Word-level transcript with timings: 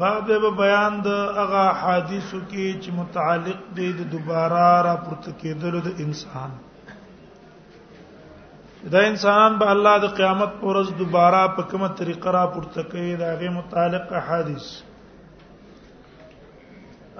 بعد 0.00 0.26
به 0.46 0.50
بیان 0.62 0.94
د 1.06 1.36
هغه 1.40 1.62
حدیثو 1.84 2.38
کې 2.50 2.66
چې 2.82 2.88
متعلق 2.98 3.60
دي 3.78 3.86
د 4.00 4.04
دوباره 4.14 4.58
راپورته 4.88 5.30
کېدلو 5.40 5.80
د 5.86 6.02
انسان 6.04 6.50
دا 8.94 9.00
انسان 9.10 9.50
به 9.62 9.66
الله 9.76 9.94
د 10.04 10.12
قیامت 10.20 10.52
پر 10.60 10.64
ورځ 10.70 10.88
دوباره 11.00 11.40
په 11.56 11.62
کومه 11.72 11.88
طریقه 12.02 12.30
راپورته 12.38 12.80
کوي 12.92 13.14
دا 13.24 13.30
غي 13.40 13.48
متعلق 13.58 14.06
احادیث 14.20 14.66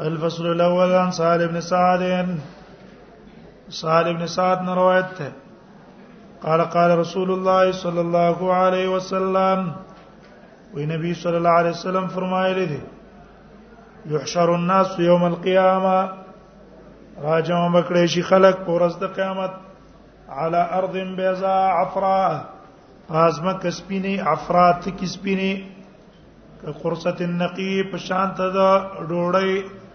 الفصل 0.06 0.46
الاول 0.54 0.90
عن 1.02 1.10
سالم 1.20 1.50
بن 1.58 1.66
سعد 1.72 2.02
سالم 3.82 4.16
بن 4.22 4.26
سعد 4.36 4.58
نے 4.70 4.78
روایت 4.82 5.20
ہے 5.26 5.28
قال 6.46 6.64
قال 6.78 6.90
رسول 7.04 7.30
الله 7.36 7.72
صلى 7.82 8.00
الله 8.08 8.54
عليه 8.62 8.88
وسلم 8.96 9.66
وی 10.74 10.84
نبی 10.86 11.12
صلی 11.22 11.36
الله 11.36 11.48
علیه 11.60 11.70
وسلم 11.70 12.06
فرمایلی 12.14 12.66
دی 12.66 12.78
یحشر 14.14 14.48
الناس 14.50 14.98
یوم 14.98 15.22
القیامه 15.24 16.08
راجم 17.22 17.72
بکړی 17.74 18.06
شي 18.14 18.20
خلق 18.26 18.56
پر 18.66 18.70
ورځ 18.82 18.94
د 19.02 19.14
قیامت 19.16 19.52
على 20.30 20.60
ارض 20.80 20.96
بيضاء 21.16 21.70
عفراء 21.82 22.42
پازما 23.08 23.52
کسبینه 23.62 24.24
عفرات 24.32 24.84
کسبینه 25.00 25.62
قرصت 26.82 27.22
النقيب 27.26 27.96
شانت 28.04 28.38
د 28.40 28.56
ډوړی 29.08 29.52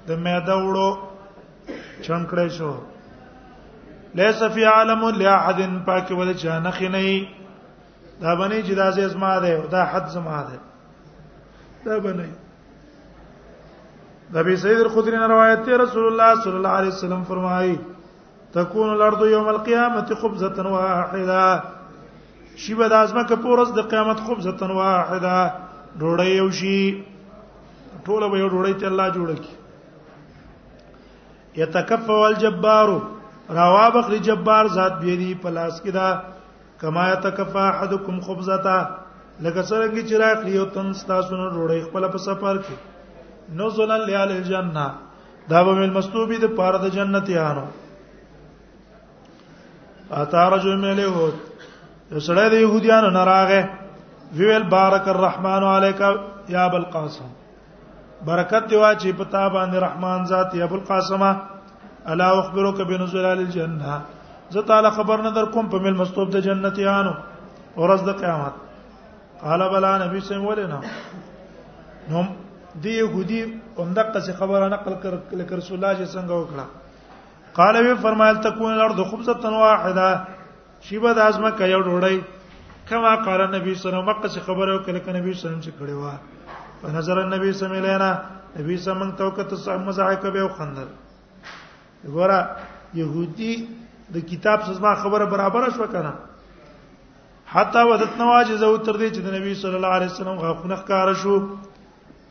د 0.08 0.12
میده 0.26 0.56
وړو 0.66 0.90
چنکړې 2.06 2.48
شو 2.58 2.74
لیس 4.22 4.44
فی 4.54 4.64
عالم 4.74 5.02
لاحد 5.22 5.60
پاک 5.86 6.08
ول 6.20 6.34
چانخ 6.44 6.82
نه 6.98 7.04
دا 8.22 8.36
باندې 8.36 8.62
چې 8.66 8.74
دا 8.76 8.92
ځای 8.92 9.08
زما 9.10 9.40
ده 9.40 9.54
او 9.58 9.68
دا 9.68 9.86
حد 9.92 10.08
زما 10.16 10.44
ده 10.50 10.60
دا 11.86 12.00
باندې 12.00 12.30
د 14.34 14.38
ابي 14.38 14.56
سعيد 14.64 14.80
الخدري 14.80 15.18
روایت 15.18 15.60
ته 15.66 15.72
رسول 15.84 16.06
الله 16.12 16.32
صلی 16.44 16.56
الله 16.60 16.70
علیه 16.82 16.90
وسلم 16.94 17.22
فرمایي 17.32 17.76
تكون 18.58 18.88
الارض 18.94 19.22
يوم 19.26 19.48
القيامه 19.50 20.08
خبزه 20.22 20.58
واحده 20.76 21.42
شی 22.58 22.74
به 22.76 22.88
د 22.88 22.94
ازمکه 22.94 23.36
پورس 23.36 23.70
د 23.74 23.80
قیامت 23.94 24.20
خبزه 24.28 24.62
واحده 24.68 25.52
ډوړی 26.00 26.28
یو 26.28 26.52
شی 26.52 27.04
ټوله 28.06 28.28
به 28.32 28.38
یو 28.38 28.50
ډوړی 28.50 28.74
ته 28.74 28.86
الله 28.88 29.12
جوړ 29.18 29.30
کی 29.42 29.54
یتکفف 31.62 32.10
الجبار 32.10 32.90
روا 33.56 33.86
بخری 33.96 34.20
جبار 34.28 34.66
ذات 34.78 34.94
بیری 35.02 35.32
پلاس 35.42 35.76
کدا 35.82 36.08
کما 36.84 37.04
یتکفا 37.10 37.62
احدکم 37.68 38.16
خبزتا 38.28 38.78
لکه 39.44 39.62
څنګه 39.70 40.02
چې 40.08 40.14
راکړي 40.24 40.54
او 40.62 40.66
تن 40.76 40.88
تاسو 41.12 41.34
نو 41.42 41.46
روړې 41.58 41.80
خپل 41.88 42.04
په 42.16 42.20
سفر 42.28 42.56
کې 42.66 42.76
نو 43.60 43.70
زلن 43.78 44.02
لیال 44.10 44.32
الجنه 44.38 44.86
دا 45.54 45.60
به 45.68 45.74
مل 45.80 45.92
مستوبی 45.98 46.38
د 46.42 46.46
پاره 46.58 46.78
د 46.84 46.94
جنتیانو 46.96 47.64
اتا 50.22 50.42
رجل 50.56 50.76
مله 50.86 51.06
هو 51.18 51.26
سړی 52.28 52.48
د 52.50 52.56
يهوديانو 52.66 53.10
نه 53.20 53.22
راغې 53.34 53.62
ویل 54.40 54.64
بارک 54.74 55.08
الرحمن 55.12 55.64
علیک 55.76 56.02
یا 56.56 56.66
ابو 56.72 56.78
القاسم 56.82 57.30
برکت 58.32 58.70
دی 58.74 58.84
واچی 58.84 59.12
پتا 59.22 59.44
باندې 59.56 59.76
رحمان 59.88 60.26
ذات 60.34 60.56
یا 60.62 60.66
ابو 60.68 60.76
القاسمه 60.80 61.32
الا 62.14 62.28
اخبرك 62.40 62.82
بنزل 62.92 63.26
الجنه 63.32 64.02
زه 64.54 64.62
تعالی 64.70 64.90
خبر 64.98 65.18
نه 65.26 65.32
در 65.34 65.46
کوم 65.54 65.70
په 65.70 65.78
مل 65.84 65.94
مستوب 66.02 66.28
د 66.36 66.42
جنتیانو 66.48 67.14
ورځ 67.82 68.02
د 68.08 68.12
قیامت 68.22 68.56
قال 69.44 69.62
بلا 69.74 69.92
نبی 70.06 70.20
سم 70.30 70.42
ولنا 70.50 70.80
نو 72.12 72.22
دی 72.84 72.94
يهودي 73.02 73.42
اومدقه 73.80 74.20
څه 74.26 74.32
خبره 74.42 74.68
نقل 74.76 74.94
کړ 75.04 75.14
کړ 75.50 75.56
رسول 75.62 75.78
الله 75.78 75.94
چې 76.00 76.06
څنګه 76.16 76.34
وکړه 76.42 76.66
قال 77.58 77.76
وی 77.86 77.96
فرمایل 78.06 78.38
تكون 78.46 78.72
الارض 78.74 79.00
خبزه 79.10 79.52
واحده 79.66 80.10
شیبه 80.88 81.12
د 81.20 81.30
ازمه 81.32 81.52
کيو 81.60 81.82
ډوړی 81.88 82.18
کما 82.90 83.12
قال 83.28 83.42
نبی 83.58 83.76
سره 83.84 83.98
مکه 84.10 84.28
څه 84.34 84.40
خبره 84.48 84.72
وکړه 84.76 85.00
کله 85.06 85.20
نبی 85.20 85.34
سره 85.34 85.56
چې 85.62 85.72
کړي 85.80 85.94
وا 86.02 86.14
فنظر 86.82 87.18
النبي 87.26 87.52
سم 87.60 87.72
الینا 87.82 88.10
نبی 88.60 88.78
سم 88.86 88.98
من 89.02 89.12
توکت 89.20 89.54
سم 89.68 89.86
مزاحک 89.92 90.26
به 90.38 90.48
خندل 90.48 90.90
ګوره 92.06 92.42
يهودي 92.94 93.83
د 94.14 94.18
کتاب 94.30 94.60
سزما 94.66 94.90
خبره 95.04 95.26
برابر 95.34 95.62
شو 95.76 95.86
کنه 95.92 96.14
حتی 97.54 97.82
ودت 97.92 98.14
نواجز 98.22 98.62
او 98.68 98.74
تر 98.86 98.98
دې 99.02 99.10
چې 99.16 99.20
د 99.26 99.28
نبی 99.36 99.52
صلی 99.62 99.76
الله 99.78 99.94
علیه 99.98 100.12
وسلم 100.12 100.38
غاخونه 100.44 100.76
ښکار 100.82 101.08
شو 101.24 101.36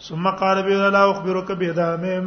ثم 0.08 0.24
قال 0.42 0.58
بي 0.68 0.74
لا 0.82 1.02
اخبرك 1.10 1.48
بيدامم 1.62 2.26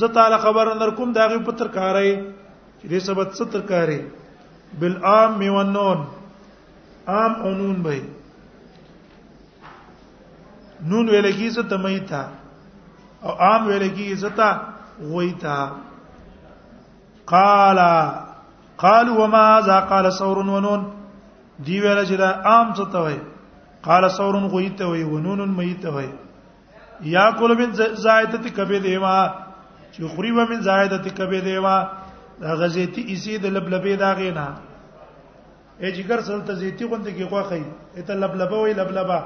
زه 0.00 0.06
تعالی 0.18 0.36
خبر 0.46 0.64
اندر 0.72 0.90
کوم 0.98 1.08
دا 1.18 1.24
غي 1.34 1.38
پتر 1.50 1.66
کاری 1.76 2.10
چې 2.80 2.86
دې 2.86 2.98
سبت 3.10 3.28
ستر 3.42 3.60
کاری 3.72 4.00
بالعام 4.80 5.30
میونون 5.38 6.00
عام 7.14 7.32
او 7.42 7.50
نون 7.60 7.76
به 7.86 8.02
نون 10.92 11.04
ویل 11.14 11.28
کی 11.32 11.48
زه 11.56 11.62
تمیتا 11.74 12.22
او 13.22 13.30
عام 13.46 13.62
ویل 13.66 13.84
کی 13.96 14.06
زه 14.24 14.30
تا 14.36 14.48
غویتا 15.00 15.56
قال 17.36 17.78
قالوا 18.84 19.16
وما 19.24 19.44
ذا 19.66 19.78
قال 19.90 20.12
ثور 20.18 20.38
ونون 20.38 20.82
دی 21.66 21.80
ویل 21.80 22.00
چې 22.08 22.16
دا 22.22 22.30
عام 22.50 22.66
څه 22.76 22.84
ته 22.92 22.98
وای 23.04 23.18
قال 23.88 24.10
ثور 24.10 24.34
غویت 24.54 24.82
وای 24.82 25.04
ونون 25.04 25.50
میت 25.56 25.84
وای 25.94 26.10
یا 27.14 27.30
کول 27.38 27.52
من 27.58 27.72
زائدت 28.04 28.44
کبه 28.56 28.78
دیما 28.88 29.16
چې 29.94 30.02
خوري 30.16 30.30
و 30.32 30.46
من 30.50 30.60
زائدت 30.68 31.08
کبه 31.18 31.40
دیما 31.46 31.76
دا 32.40 32.54
غزيتي 32.60 33.02
اسی 33.12 33.38
د 33.38 33.46
لبلبې 33.46 33.94
دا 34.02 34.12
غینا 34.20 34.46
اے 35.80 35.90
جګر 35.92 36.20
سره 36.20 36.40
ته 36.46 36.54
زيتي 36.54 36.84
غوند 36.84 37.06
کې 37.08 37.22
غوخی 37.32 37.62
اته 37.96 38.14
لبلبه 38.14 38.56
وای 38.56 38.74
لبلبه 38.74 39.20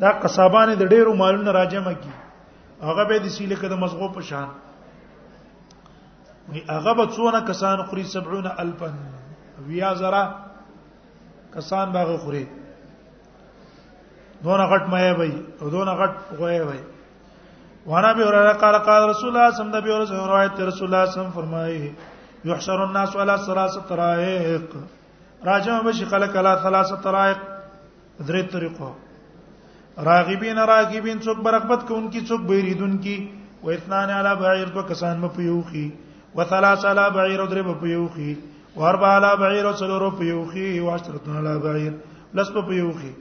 دا 0.00 0.10
قصابانه 0.22 0.74
د 0.74 0.84
ډیرو 0.92 1.14
مالونو 1.14 1.50
راجمه 1.52 1.92
کی 2.04 2.14
هغه 2.82 3.04
به 3.08 3.16
د 3.18 3.26
سیله 3.36 3.56
کده 3.56 3.76
مزغو 3.76 4.08
په 4.12 4.20
شان 4.30 4.48
هغه 6.50 6.92
به 6.94 7.06
څونه 7.14 7.40
کسان 7.46 7.82
خوري 7.86 8.04
70000 8.04 9.62
ویا 9.66 9.92
زرا 9.94 10.24
کسان 11.54 11.86
باغ 11.94 12.08
خوري 12.22 12.44
دون 14.44 14.60
غټ 14.70 14.82
مې 14.92 15.12
وای 15.18 15.32
او 15.62 15.68
دون 15.70 15.88
غټ 15.98 16.14
غوي 16.38 16.60
وای 16.66 16.80
وانا 17.86 18.12
به 18.12 18.22
اور 18.26 18.52
قال 18.62 18.76
قال 18.88 19.02
رسول 19.10 19.28
الله 19.36 19.50
صلی 19.50 19.64
الله 19.66 19.78
علیه 19.78 20.02
وسلم 20.02 20.28
روایت 20.32 20.60
رسول 20.60 20.86
الله 20.88 21.06
صلی 21.06 21.12
الله 21.12 21.12
علیه 21.12 21.12
وسلم 21.12 21.30
فرمایي 21.38 21.94
يحشر 22.44 22.78
الناس 22.82 23.16
على 23.16 23.36
ثلاثه 23.46 23.80
طرائق 23.88 24.74
راجم 25.46 25.82
بشي 25.86 26.04
خلق 26.04 26.36
على 26.36 26.52
ثلاثه 26.62 26.96
طرائق 27.02 27.38
درې 28.28 28.42
طریقو 28.52 28.92
راغبین 30.06 30.58
راغبین 30.58 31.20
څوک 31.20 31.38
برغبت 31.44 31.86
کوونکی 31.88 32.20
څوک 32.28 32.40
بیریدونکی 32.48 33.18
و 33.62 33.68
اثنان 33.70 34.10
علی 34.10 34.34
بعیر 34.40 34.68
دو 34.74 34.82
کسان 34.88 35.16
مپیوخی 35.20 35.90
وثلاث 36.36 36.84
علا 36.90 37.06
بعیر 37.16 37.44
درې 37.46 37.62
په 37.62 37.74
پیوخي 37.80 38.34
او 38.74 38.84
اربع 38.90 39.08
علا 39.16 39.34
بعیر 39.42 39.64
او 39.66 39.72
څلور 39.80 40.08
په 40.10 40.18
پیوخي 40.18 40.66
او 40.78 40.90
عشرتون 40.94 41.36
علا 41.36 41.56
بعیر 41.66 41.92
لس 42.36 42.50
په 42.56 42.62
پیوخي 42.68 43.12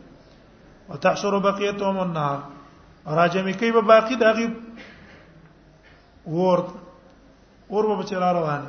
وتحشر 0.89 1.37
بقيتهم 1.47 1.99
النار 2.05 2.39
راجمی 3.21 3.53
کوي 3.61 3.71
به 3.77 3.81
باقی 3.93 4.15
دغه 4.15 4.49
ورد 6.25 6.69
اور 7.75 7.83
به 7.97 8.03
چلا 8.11 8.31
روان 8.33 8.65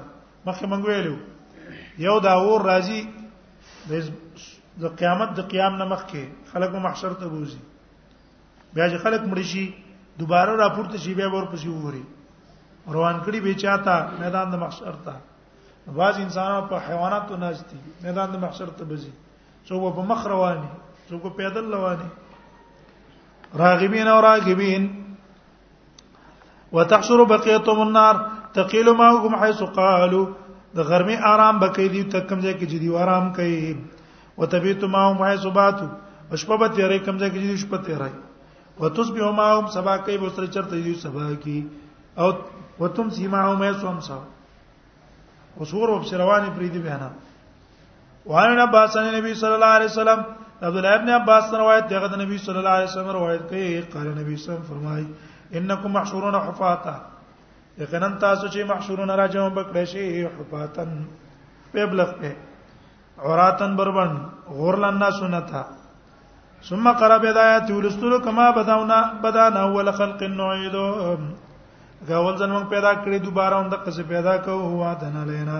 مخه 0.47 0.67
مونږ 0.67 0.89
ویلو 0.89 1.17
یو 2.07 2.19
دا 2.27 2.33
اور 2.39 2.61
راځي 2.61 3.01
د 4.83 4.97
قیامت 5.03 5.37
د 5.39 5.49
قیام 5.53 5.77
نه 5.77 5.85
مخکې 5.85 6.23
خلک 6.53 6.75
محشر 6.87 7.15
ته 7.23 7.27
بوزي 7.35 7.59
بیا 8.75 8.89
چې 8.91 9.03
خلک 9.07 9.21
مړ 9.21 9.43
شي 9.43 9.75
دوباره 10.19 10.57
راپورته 10.63 10.99
شي 11.05 11.15
بیا 11.15 11.29
ورپسې 11.29 11.67
ووري 11.69 12.03
روان 12.87 13.21
کړي 13.25 13.41
به 13.43 13.55
چاته 13.55 14.19
میدان 14.21 14.51
د 14.51 14.55
محشر 14.59 14.95
ته 15.07 15.13
بعض 15.87 16.17
انسانان 16.19 16.67
په 16.69 16.79
حیواناتو 16.89 17.37
ناشتي 17.37 17.77
میدان 18.03 18.33
د 18.35 18.39
محشر 18.43 18.67
ته 18.79 18.85
بزي 18.85 19.11
څوک 19.69 19.95
په 19.97 20.03
مخ 20.11 20.27
رواني 20.27 20.69
څوک 21.09 21.37
پیدل 21.37 21.73
رواني 21.75 22.09
راغبین 23.63 24.09
او 24.09 24.21
راغبین 24.23 24.87
وتحشر 26.73 27.25
بقيتهم 27.25 27.81
النار 27.87 28.15
تقيل 28.59 28.91
معكم 29.03 29.35
حيث 29.43 29.63
قالوا 29.63 30.27
د 30.77 30.89
غرمه 30.91 31.31
آرام 31.35 31.59
بکې 31.61 31.89
دي 31.89 32.03
تکم 32.15 32.41
ځای 32.41 32.55
کې 32.55 32.67
جدي 32.67 32.97
آرام 32.97 33.33
کوي 33.35 33.77
وتبيت 34.39 34.85
معهم 34.85 35.23
حيث 35.23 35.47
باتوا 35.59 35.89
شپه 36.43 36.57
به 36.57 36.69
تیرې 36.69 37.05
کم 37.05 37.19
ځای 37.19 37.31
کې 37.31 37.39
جدي 37.39 37.57
شپه 37.65 37.77
تیرې 37.87 38.81
وتصبح 38.81 39.31
معهم 39.41 39.67
سبا 39.75 39.97
کوي 40.07 40.19
به 40.23 40.29
سره 40.37 40.47
چرته 40.57 40.81
دي 40.87 40.95
سبا 41.05 41.27
کې 41.33 41.65
او 42.19 42.31
وتم 42.81 43.11
سیماهم 43.17 43.63
یسوم 43.65 44.01
سو 44.09 44.19
وصور 45.61 45.89
وبشروان 45.89 46.45
پریدی 46.55 46.79
بهنا 46.79 47.09
وعن 48.27 48.59
عباس 48.61 48.97
عن 48.97 49.05
النبي 49.09 49.35
صلى 49.35 49.55
الله 49.55 49.67
عليه 49.79 49.85
وسلم 49.93 50.21
عبد 50.63 50.77
الله 50.77 50.95
ابن 50.95 51.09
عباس 51.17 51.53
روایت 51.55 51.89
دغه 51.91 52.07
د 52.15 52.21
نبی 52.21 52.39
صلی 52.45 52.59
الله 52.59 52.71
علیه 52.79 52.89
وسلم 52.91 53.09
روایت 53.17 53.43
کوي 53.49 53.81
قال 53.95 54.07
نبی 54.21 54.23
صلی 54.23 54.23
الله 54.23 54.23
علیه 54.23 54.37
وسلم 54.37 54.65
فرمای 54.69 55.05
انکم 55.59 55.91
محشورون 55.93 56.35
حفاتا 56.47 56.95
یقینا 57.83 58.09
تاسو 58.09 58.49
چې 58.49 58.59
محشورون 58.71 59.11
راځم 59.11 59.55
بکړی 59.55 59.85
شي 59.85 60.25
حفاتن 60.39 60.97
پبلغ 61.77 62.13
په 62.23 62.37
اوراتن 63.29 63.77
بربن 63.77 64.19
غورلن 64.59 64.99
نه 65.05 65.11
سنتا 65.21 65.63
ثم 66.67 66.93
قرب 66.99 67.25
هدایت 67.27 67.71
ولستلو 67.71 68.19
کما 68.25 68.51
بداونا 68.59 68.99
بدانا 69.23 69.61
اول 69.63 69.93
خلق 70.01 70.23
نعيدهم 70.35 71.33
غول 72.09 72.37
ځن 72.37 72.51
موږ 72.51 72.65
پیدا 72.71 72.93
کړی 73.05 73.19
دوباره 73.25 73.57
هم 73.59 73.69
د 73.73 73.79
قصې 73.85 74.03
پیدا 74.15 74.37
کوو 74.45 74.71
هوا 74.73 74.93
دنا 75.03 75.23
لینا 75.31 75.59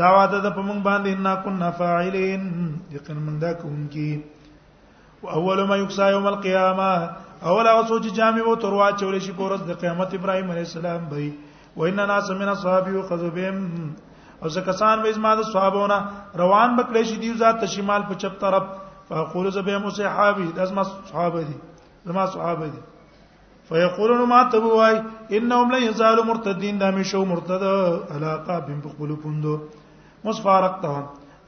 دا 0.00 0.08
واده 0.16 0.38
د 0.40 0.48
پمنګ 0.56 0.80
باندې 0.82 1.10
ان 1.14 1.26
كنا 1.44 1.70
فاعلین 1.80 2.42
یقین 2.96 3.18
من 3.26 3.40
دا 3.42 3.52
کوونکی 3.62 4.10
واول 5.22 5.62
ما 5.70 5.76
یکسا 5.80 6.08
یوم 6.10 6.26
القیامه 6.30 6.90
اول 7.50 7.66
هغه 7.70 7.82
سوچ 7.88 8.04
جامع 8.18 8.42
وو 8.46 8.54
تروا 8.66 8.86
چول 9.00 9.18
شي 9.24 9.32
پورس 9.40 9.60
د 9.72 9.80
قیامت 9.82 10.14
ابراهیم 10.20 10.50
علی 10.54 10.60
السلام 10.66 11.08
به 11.14 11.26
وان 11.82 11.96
ناس 12.12 12.30
من 12.30 12.48
اصحاب 12.54 12.88
یخذبهم 12.88 13.58
او 14.42 14.48
زکسان 14.58 15.02
به 15.06 15.12
زما 15.18 15.34
د 15.40 15.50
صحابونه 15.52 15.98
روان 16.44 16.76
بکړي 16.76 17.04
شي 17.10 17.16
دی 17.26 17.32
ذات 17.42 17.64
شمال 17.74 18.02
په 18.12 18.22
چپ 18.24 18.38
طرف 18.46 18.64
فقول 19.10 19.50
زبه 19.58 19.78
مصحابی 19.88 20.48
داسما 20.62 20.82
صحابه 20.94 21.44
دي 21.50 21.56
زما 22.06 22.26
صحابه 22.38 22.64
دي 22.66 22.80
فیقولون 23.68 24.24
ما 24.28 24.42
تبوای 24.52 25.00
انهم 25.30 25.72
لن 25.74 25.82
يزالوا 25.82 26.24
مرتدين 26.24 26.78
دا 26.78 26.90
مشو 26.90 27.24
مرتد 27.24 27.62
علاقه 28.14 28.58
بهم 28.60 28.80
بخبلو 28.80 29.16
پوندو 29.16 29.60
مس 30.24 30.40
فارقته 30.40 30.96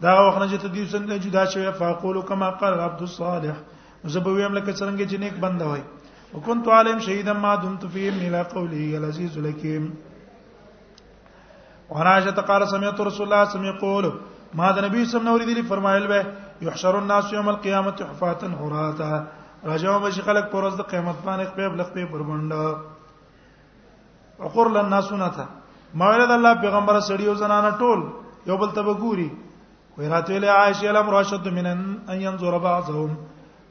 دا 0.02 0.12
وخت 0.26 0.38
نه 0.38 0.49
چې 0.49 0.62
تدیو 0.62 0.84
څنګه 0.87 1.16
جدا 1.25 1.44
شوی 1.44 1.72
فاقول 1.78 2.22
کما 2.22 2.50
قال 2.50 2.81
عبد 2.81 3.00
الصالح 3.02 3.56
زبویم 4.05 4.55
لکه 4.55 4.72
څنګه 4.72 5.05
چې 5.11 5.16
نیک 5.25 5.34
بنده 5.44 5.64
وای 5.66 5.82
وكنت 6.34 6.69
عليهم 6.69 6.99
شهيدا 7.08 7.32
ما 7.32 7.55
دمت 7.55 7.87
فيهم 7.87 8.14
الى 8.14 8.43
قوله 8.43 8.99
العزيز 9.02 9.38
الحكيم 9.38 9.94
وعائشة 11.90 12.43
قال 12.50 12.69
سمعت 12.69 13.00
رسول 13.00 13.05
الله 13.05 13.12
صلى 13.12 13.25
الله 13.25 13.44
عليه 13.44 13.56
وسلم 13.56 13.72
يقول 13.75 14.12
ما 14.58 14.70
ده 14.72 14.81
نبی 14.88 15.05
صلی 15.05 15.19
الله 15.20 15.32
علیه 15.34 15.52
وسلم 15.52 15.69
فرمایل 15.69 16.06
به 16.06 16.26
يحشر 16.67 16.96
الناس 16.99 17.32
يوم 17.32 17.49
القيامه 17.49 17.94
حفاتا 18.10 18.46
عراتا 18.60 19.25
راځو 19.70 19.96
به 20.02 20.08
چې 20.14 20.20
خلک 20.26 20.44
پر 20.52 20.58
ورځ 20.62 20.75
د 20.78 20.81
قیامت 20.93 21.19
باندې 21.26 21.44
خپل 21.50 21.70
لخته 21.81 22.02
پر 22.12 22.22
منډه 22.28 22.62
اخر 24.49 24.66
لن 24.76 24.81
الناس 24.84 25.08
نتا 25.20 25.44
ما 26.00 26.06
ویل 26.11 26.25
د 26.28 26.31
الله 26.38 26.52
پیغمبر 26.64 26.94
سړی 27.08 27.26
او 27.32 27.37
زنانه 27.43 27.70
ټول 27.84 28.00
یو 28.50 28.56
بل 28.62 28.70
ته 28.78 28.82
وګوري 28.88 29.28
وای 29.99 30.06
راته 30.14 30.37
له 30.44 30.49
عائشه 30.56 30.88
الامر 30.90 31.14
اشد 31.20 31.46
من 31.61 31.66
ان 31.70 32.19
ينظر 32.25 32.55
بعضهم 32.66 33.11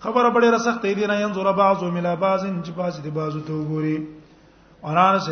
خبره 0.07 0.27
بڑے 0.37 0.47
رسخت 0.55 0.81
دی 0.87 1.05
نه 1.11 1.15
ينظر 1.25 1.47
بعضهم 1.61 1.93
الى 1.97 2.15
بعض 2.25 2.41
چې 2.65 2.71
بعض 2.79 2.93
دی 3.05 3.09
بعض 3.19 3.33
ته 3.51 3.57
وګوري 3.59 3.97
انانس 4.93 5.27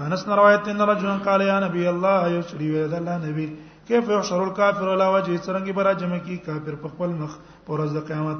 انس 0.00 0.22
روایت 0.42 0.62
ان 0.74 0.80
رجل 0.92 1.10
قال 1.30 1.40
يا 1.46 1.56
نبي 1.66 1.82
الله 1.94 2.20
يسري 2.36 2.68
ويد 2.74 2.92
الله 3.00 3.16
نبي 3.24 3.46
كيف 3.88 4.04
يحشر 4.16 4.40
الكافر 4.44 4.86
على 4.90 5.06
وجه 5.16 5.32
څنګه 5.36 5.70
به 5.76 5.82
راجم 5.90 6.12
کی 6.28 6.36
کافر 6.36 6.74
په 6.84 6.88
خپل 6.94 7.10
مخ 7.24 7.32
پر 7.48 7.66
ورځ 7.80 7.96
د 7.96 7.98
قیامت 8.12 8.38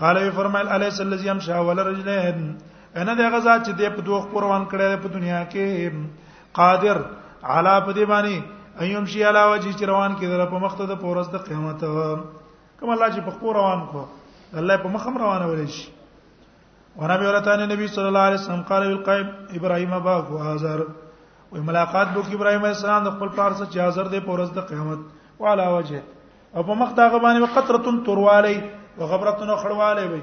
قال 0.00 0.16
وی 0.16 0.30
فرمایل 0.34 0.68
الیس 0.74 1.00
الذی 1.00 1.28
یمشى 1.28 1.52
ولا 1.52 1.82
رجلین 1.88 2.54
انا 3.00 3.14
دغه 3.14 3.40
ذات 3.44 3.66
چې 3.66 3.72
د 3.80 3.96
په 3.96 4.02
دوه 4.06 4.20
قربان 4.32 4.62
کړی 4.64 5.02
په 5.02 5.08
دنیا 5.16 5.40
کې 5.50 6.54
قادر 6.60 7.00
علا 7.54 7.74
په 7.88 7.92
دی 7.98 8.04
باندې 8.12 8.84
ايوم 8.86 9.04
شي 9.14 9.24
علا 9.32 9.42
وجه 9.50 9.72
چې 9.72 9.84
روان 9.90 10.14
کړي 10.16 10.48
په 10.54 10.58
مخته 10.64 10.86
د 10.92 10.98
پورس 11.02 11.28
د 11.34 11.42
قیامت 11.50 11.84
کوم 11.84 12.90
الله 12.96 13.10
چې 13.14 13.20
په 13.28 13.36
خپل 13.36 13.52
روان 13.58 13.84
کو 13.92 14.06
الله 14.62 14.76
په 14.86 14.94
مخم 14.96 15.18
روانه 15.24 15.50
ولې 15.52 15.76
شي 15.76 15.92
ونبي 17.02 17.26
ورتان 17.28 17.68
نبی 17.76 17.86
صلی 17.92 18.06
الله 18.08 18.26
علیه 18.30 18.40
وسلم 18.42 18.64
قال 18.74 18.88
بالقیب 18.94 19.26
ابراهیم 19.62 19.92
ابا 20.00 20.16
حاضر 20.48 20.84
و 21.52 21.62
ملاقات 21.70 22.08
بو 22.16 22.20
ابراهیم 22.38 22.64
علیه 22.68 22.76
السلام 22.78 23.04
د 23.08 23.16
خپل 23.20 23.28
پارس 23.36 23.62
چې 23.62 23.78
حاضر 23.86 24.08
دی 24.16 24.20
پورس 24.30 24.50
د 24.58 24.66
قیامت 24.74 25.38
وعلى 25.38 25.70
وجه 25.76 26.02
او 26.56 26.62
په 26.62 26.80
مخ 26.82 26.96
دا 27.02 27.10
غبانې 27.12 27.48
وقطره 27.48 28.02
تروالی 28.12 28.58
وخبرتنا 28.98 29.56
خړواله 29.56 30.04
وي 30.12 30.22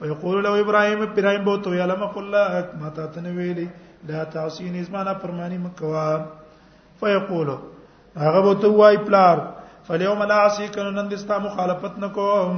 ويقول 0.00 0.44
له 0.44 0.60
ابراهيم 0.60 1.02
ابراهيم 1.02 1.44
بو 1.44 1.56
تو 1.64 1.72
يلم 1.74 2.02
قل 2.14 2.30
لا 2.30 2.44
ما 2.82 2.88
تاتن 2.96 3.26
ویلي 3.36 3.68
لا 4.08 4.24
تعصيني 4.24 4.82
زمانه 4.84 5.14
فرماني 5.14 5.58
مکوا 5.58 6.26
فيقول 7.00 7.48
هغه 8.24 8.40
بو 8.40 8.52
تو 8.54 8.74
واي 8.76 8.96
پلار 8.98 9.38
فاليوم 9.86 10.22
لا 10.22 10.34
عصيك 10.34 10.78
نن 10.78 11.08
دستا 11.08 11.38
مخالفت 11.38 11.98
نکوم 11.98 12.56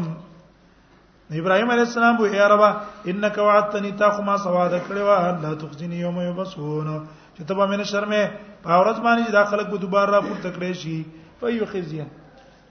ابراهيم 1.32 1.70
عليه 1.70 1.82
السلام 1.82 2.16
بو 2.16 2.25
يا 2.25 2.46
رب 2.49 2.64
انك 3.08 3.38
وعدتني 3.38 3.92
تاخو 3.92 4.22
ما 4.22 4.37
سواد 4.37 4.81
کړوا 4.88 5.42
لا 5.42 5.54
تخزني 5.54 6.00
يوم 6.00 6.20
يبسون 6.20 7.06
چې 7.37 7.42
ته 7.49 7.54
به 7.54 7.66
مې 7.66 7.82
شرمې 7.82 8.31
په 8.64 8.70
اورځ 8.76 8.99
باندې 9.06 9.31
داخله 9.32 9.62
کو 9.70 9.76
دوباره 9.76 10.10
را 10.10 10.20
پورته 10.20 10.50
کړې 10.56 10.72
شي 10.72 11.04
فيخزين 11.40 12.06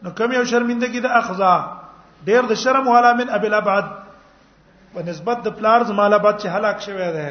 نو 0.04 0.12
کوم 0.18 0.32
یو 0.34 0.44
شرمنده 0.52 0.88
کې 0.94 1.02
د 1.04 1.12
اخزا 1.20 1.54
ډیر 2.24 2.42
د 2.50 2.54
شرم 2.64 2.88
والا 2.88 3.14
من 3.14 3.30
ابل 3.30 3.54
ابعد 3.54 3.86
په 4.94 5.04
نسبت 5.06 5.38
د 5.44 5.48
پلار 5.58 5.84
زماله 5.84 6.18
بعد 6.18 6.36
چې 6.42 6.48
هلاک 6.58 6.78
شوی 6.82 7.12
دی 7.18 7.30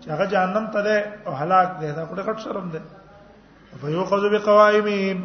چې 0.00 0.08
هغه 0.10 0.26
جهنم 0.32 0.66
ته 0.72 0.80
دی 0.88 0.98
او 1.26 1.32
هلاک 1.42 1.70
دی 1.80 1.92
دا 1.92 2.04
کوم 2.06 2.18
ډېر 2.18 2.40
شرم 2.44 2.68
دی 2.70 2.78
فیوخذ 3.80 4.22
بقوائمهم 4.32 5.24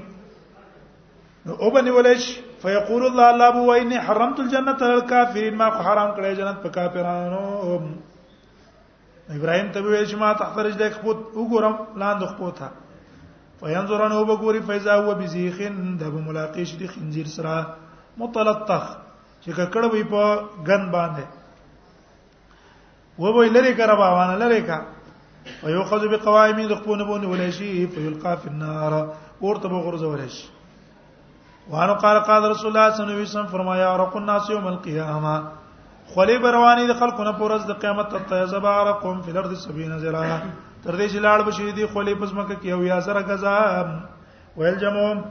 نو 1.46 1.54
وبني 1.60 1.92
ولش 1.98 2.30
فیقول 2.62 3.06
الله 3.10 3.28
الله 3.34 3.50
بو 3.58 3.66
ویني 3.74 4.00
حرمت 4.08 4.40
الجنه 4.40 4.78
للكافرين 4.82 5.56
ما 5.64 5.70
حرام 5.90 6.16
کړی 6.16 6.36
جنت 6.40 6.58
په 6.64 6.70
کافرانو 6.70 7.78
ابراهيم 9.30 9.72
ته 9.72 9.82
ویل 9.82 10.08
چې 10.08 10.16
ما 10.24 10.34
تخرج 10.34 10.74
د 10.78 10.94
خپوت 10.96 11.18
وګورم 11.34 11.98
لاندې 11.98 12.26
خپوت 12.26 12.62
ها 12.62 12.72
فینظرن 13.60 14.12
وبګوري 14.18 14.62
فیزا 14.68 14.94
هو 14.96 15.16
بزیخن 15.20 15.80
د 16.00 16.04
ملاقات 16.16 16.74
د 16.80 16.88
خنزیر 16.96 17.28
سره 17.36 17.56
متلطخ 18.18 18.84
چې 19.44 19.52
ککړ 19.56 19.84
وي 19.94 20.04
په 20.04 20.40
غن 20.68 20.90
باندې 20.92 21.26
و 23.20 23.32
وی 23.38 23.50
لری 23.50 23.74
کرا 23.78 23.94
باوانه 23.96 24.36
لری 24.46 24.62
کا 24.68 24.80
او 25.64 25.70
یو 25.70 25.84
خذ 25.90 26.06
به 26.08 26.18
قوائم 26.26 26.60
د 26.68 26.76
خپونه 26.82 27.04
بونه 27.10 27.28
ولې 27.28 27.52
شي 27.58 27.88
فیلقا 27.94 28.36
فی 28.44 28.50
النار 28.50 28.92
ورته 29.42 29.68
به 29.70 29.82
غرزه 29.86 30.06
ولې 30.06 30.30
شي 30.36 30.48
وانه 31.72 31.94
قال 32.04 32.20
قال 32.30 32.46
رسول 32.52 32.72
الله 32.72 32.94
صلی 32.94 33.04
الله 33.04 33.14
علیه 33.18 33.24
وسلم 33.30 33.46
فرمایا 33.54 33.96
رق 34.04 34.16
الناس 34.22 34.50
یوم 34.56 34.68
القیامه 34.74 35.36
خلی 36.16 36.38
بروانی 36.44 36.88
د 36.88 36.94
خلقونه 37.00 37.32
پورز 37.40 37.66
د 37.70 37.80
قیامت 37.84 38.16
ته 38.34 38.46
زبا 38.56 38.76
رقم 38.90 39.22
فی 39.26 39.32
الارض 39.32 39.66
70 39.68 39.98
زرا 40.06 40.22
تر 40.84 40.98
دې 41.00 41.08
چې 41.14 41.20
لاړ 41.20 41.42
بشي 41.48 41.72
دي 41.80 41.88
خلی 41.94 42.16
پزمکه 42.22 42.54
کې 42.54 42.66
یو 42.74 42.84
یا 42.84 43.00
زره 43.00 43.22
غزا 43.32 43.56
ویل 44.58 44.80
جمعهم 44.80 45.26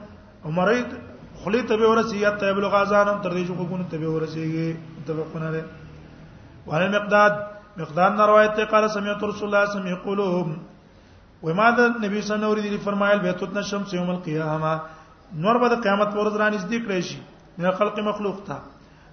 عمرید 0.50 0.98
خلی 1.44 1.62
ته 1.62 1.76
به 1.76 1.88
ورسیات 1.88 2.38
ته 2.40 2.52
بلغ 2.52 2.74
اذانم 2.74 3.18
تر 3.24 3.30
دې 3.32 3.44
چې 3.48 3.54
کوونه 3.60 3.84
ته 3.90 3.96
به 3.98 4.08
ورسیږي 4.08 4.68
متفقون 4.96 5.42
علی 5.48 5.62
وعلى 6.66 6.88
مقداد 6.96 7.32
مقداد 7.76 8.10
نے 8.18 8.24
روایت 8.30 8.58
ہے 8.58 8.64
قال 8.72 8.84
سمعت 8.94 9.22
رسول 9.24 9.48
الله 9.48 9.64
سمع 9.74 9.90
يقولهم 9.96 10.48
وماذا 11.46 11.82
النبي 11.86 12.20
صلی 12.28 12.34
الله 12.34 12.52
علیه 12.54 12.64
وسلم 12.72 12.84
فرمایل 12.88 13.18
بیتتنا 13.26 13.60
الشمس 13.60 13.94
يوم 13.94 14.10
القيامه 14.16 14.72
نور 15.46 15.58
بعد 15.62 15.72
قیامت 15.86 16.12
پر 16.12 16.18
ورځ 16.22 16.36
را 16.42 16.50
نږدې 16.50 16.78
کړی 16.86 17.00
شي 17.08 17.18
من 17.58 17.70
خلق 17.80 17.98
مخلوق 18.10 18.38
تا 18.50 18.58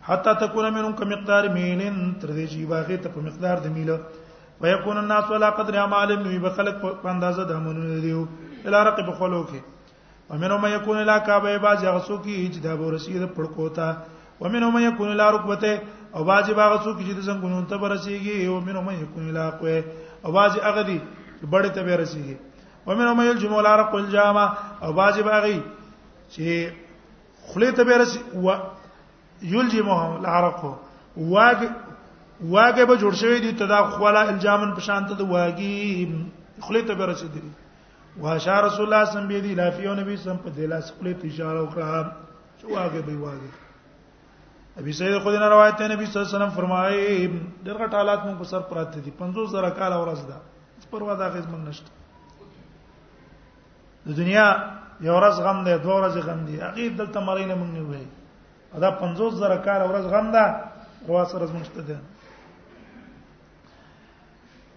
حتا 0.09 0.33
تكون 0.43 0.69
منهم 0.73 0.93
كمقدار 0.99 1.47
ميل 1.55 1.85
تر 2.21 2.29
دې 2.29 2.45
چې 2.53 2.61
باغې 2.73 2.95
ته 3.03 3.09
په 3.15 3.19
مقدار 3.29 3.57
د 3.69 3.75
میله 3.77 3.99
ويكون 4.61 4.97
الناس 5.05 5.31
ولا 5.37 5.49
قدر 5.63 5.79
اعمالهم 5.79 6.27
وي 6.35 6.39
بخلق 6.49 6.83
په 6.85 7.09
اندازه 7.15 7.43
د 7.55 7.57
امنو 7.61 7.87
دیو 8.09 8.19
الى 8.65 8.83
رقب 8.91 9.15
خلوکه 9.23 9.61
ومنهم 10.29 10.65
يكون 10.65 10.97
لا 11.03 11.17
کعبه 11.17 11.57
باز 11.57 11.83
غسو 11.85 12.17
کی 12.17 12.35
چې 12.53 12.59
دا 12.63 12.73
ورسید 12.79 13.21
پړکو 13.35 13.67
تا 13.75 13.97
ومنهم 14.41 14.79
يكون 14.87 15.15
لا 15.17 15.29
ركبته 15.31 15.79
او 16.15 16.23
باز 16.23 16.49
باغ 16.51 16.71
غسو 16.75 16.93
کی 16.93 17.03
چې 17.13 17.21
څنګه 17.21 17.65
ته 17.69 17.77
ورسیږي 17.77 18.47
ومنهم 18.47 18.89
يكون 19.03 19.31
لا 19.33 19.49
قوه 19.49 19.83
او 20.25 20.31
باز 20.31 20.57
اغدي 20.61 20.99
چې 20.99 21.45
بڑے 21.53 21.69
ته 21.69 21.83
ورسیږي 21.83 22.35
ومنهم 22.85 23.21
يلجم 23.21 23.55
لا 23.67 23.75
رق 23.75 23.95
الجامه 23.95 24.53
او 24.83 24.91
باز 24.93 25.19
باغي 25.19 25.59
چې 26.31 26.69
خلی 27.53 27.71
ته 27.79 27.83
ورسي 27.91 28.19
و 28.47 28.55
يلجمهم 29.41 30.19
العرق 30.19 30.59
واګ 31.17 31.59
واګ 32.41 32.85
به 32.85 32.95
جوړ 32.95 33.13
شوی 33.21 33.39
دی 33.39 33.51
تدا 33.59 33.81
خلا 33.95 34.21
الجامن 34.21 34.73
په 34.75 34.79
شان 34.89 35.07
ته 35.07 35.23
واګي 35.23 36.11
خلی 36.67 36.81
ته 36.81 36.93
ورسیږي 36.99 37.49
واشار 38.21 38.63
رسول 38.65 38.85
الله 38.93 39.05
صلی 39.05 39.17
الله 39.17 39.17
علیه 39.17 39.17
وسلم 39.17 39.27
به 39.35 39.41
دی 39.41 39.53
لافیو 39.61 39.93
نبی 39.99 40.15
صلی 40.17 40.29
الله 40.31 40.41
علیه 40.41 40.41
وسلم 40.41 40.43
په 40.45 40.49
دلاس 40.49 40.91
خپل 40.91 41.07
اشاره 41.29 41.59
وکړه 41.61 42.11
چې 42.61 42.65
واګه 42.65 43.01
به 43.07 43.13
واګه 43.25 43.51
ابي 44.79 44.91
سيد 44.93 45.19
خدینا 45.23 45.47
روایت 45.53 45.81
نبی 45.81 46.05
صلی 46.05 46.19
الله 46.21 46.27
علیه 46.29 46.35
وسلم 46.37 46.55
فرمایي 46.59 47.29
دغه 47.65 47.87
حالات 47.97 48.19
موږ 48.25 48.37
په 48.37 48.43
سر 48.43 48.59
پراته 48.59 48.99
دي 48.99 49.11
50 49.11 49.47
زره 49.51 49.69
کال 49.69 49.91
ورځ 49.93 50.19
ده 50.29 50.35
پروا 50.91 51.15
د 51.15 51.21
هغه 51.21 51.41
زمون 51.41 51.61
نشته 51.67 51.89
د 54.07 54.09
دنیا 54.19 54.47
یو 55.01 55.13
ورځ 55.19 55.35
غم 55.45 55.63
ده 55.63 55.77
دوه 55.77 55.95
ورځې 56.01 56.21
غم 56.27 56.45
دي 56.45 56.55
هغه 56.61 56.89
دلته 56.97 57.19
مرینه 57.19 57.55
موږ 57.55 57.71
نه 57.77 57.81
وای 57.89 58.05
دا 58.81 58.89
50 58.91 59.33
زره 59.35 59.57
کال 59.57 59.81
ورځ 59.91 60.05
غم 60.13 60.31
ده 60.31 60.43
روا 61.07 61.25
سره 61.25 61.45
زمون 61.45 61.63
شته 61.63 61.81
ده 61.81 61.97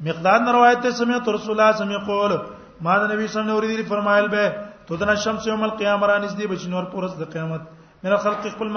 مقدار 0.00 0.40
روایت 0.52 0.80
ته 0.82 0.90
سمعت 0.90 1.28
رسول 1.28 1.50
الله 1.60 1.72
صلی 1.72 1.82
الله 1.82 1.96
علیه 1.96 2.36
وسلم 2.36 2.59
ما 2.84 2.94
د 3.00 3.04
نبی 3.12 3.26
صلی 3.32 3.40
الله 3.42 3.58
علیه 3.58 3.74
وسلم 3.76 3.88
فرمایل 3.94 4.28
به 4.34 4.44
تو 4.86 4.92
دنا 5.00 5.14
شمس 5.24 5.42
یوم 5.50 5.62
القیامه 5.68 6.06
را 6.06 6.16
نږدې 6.24 6.46
بچ 6.52 6.62
نور 6.74 6.84
پرز 6.94 7.12
د 7.18 7.22
قیامت 7.32 7.62
من 8.04 8.16
خلق 8.16 8.40
خپل 8.54 8.68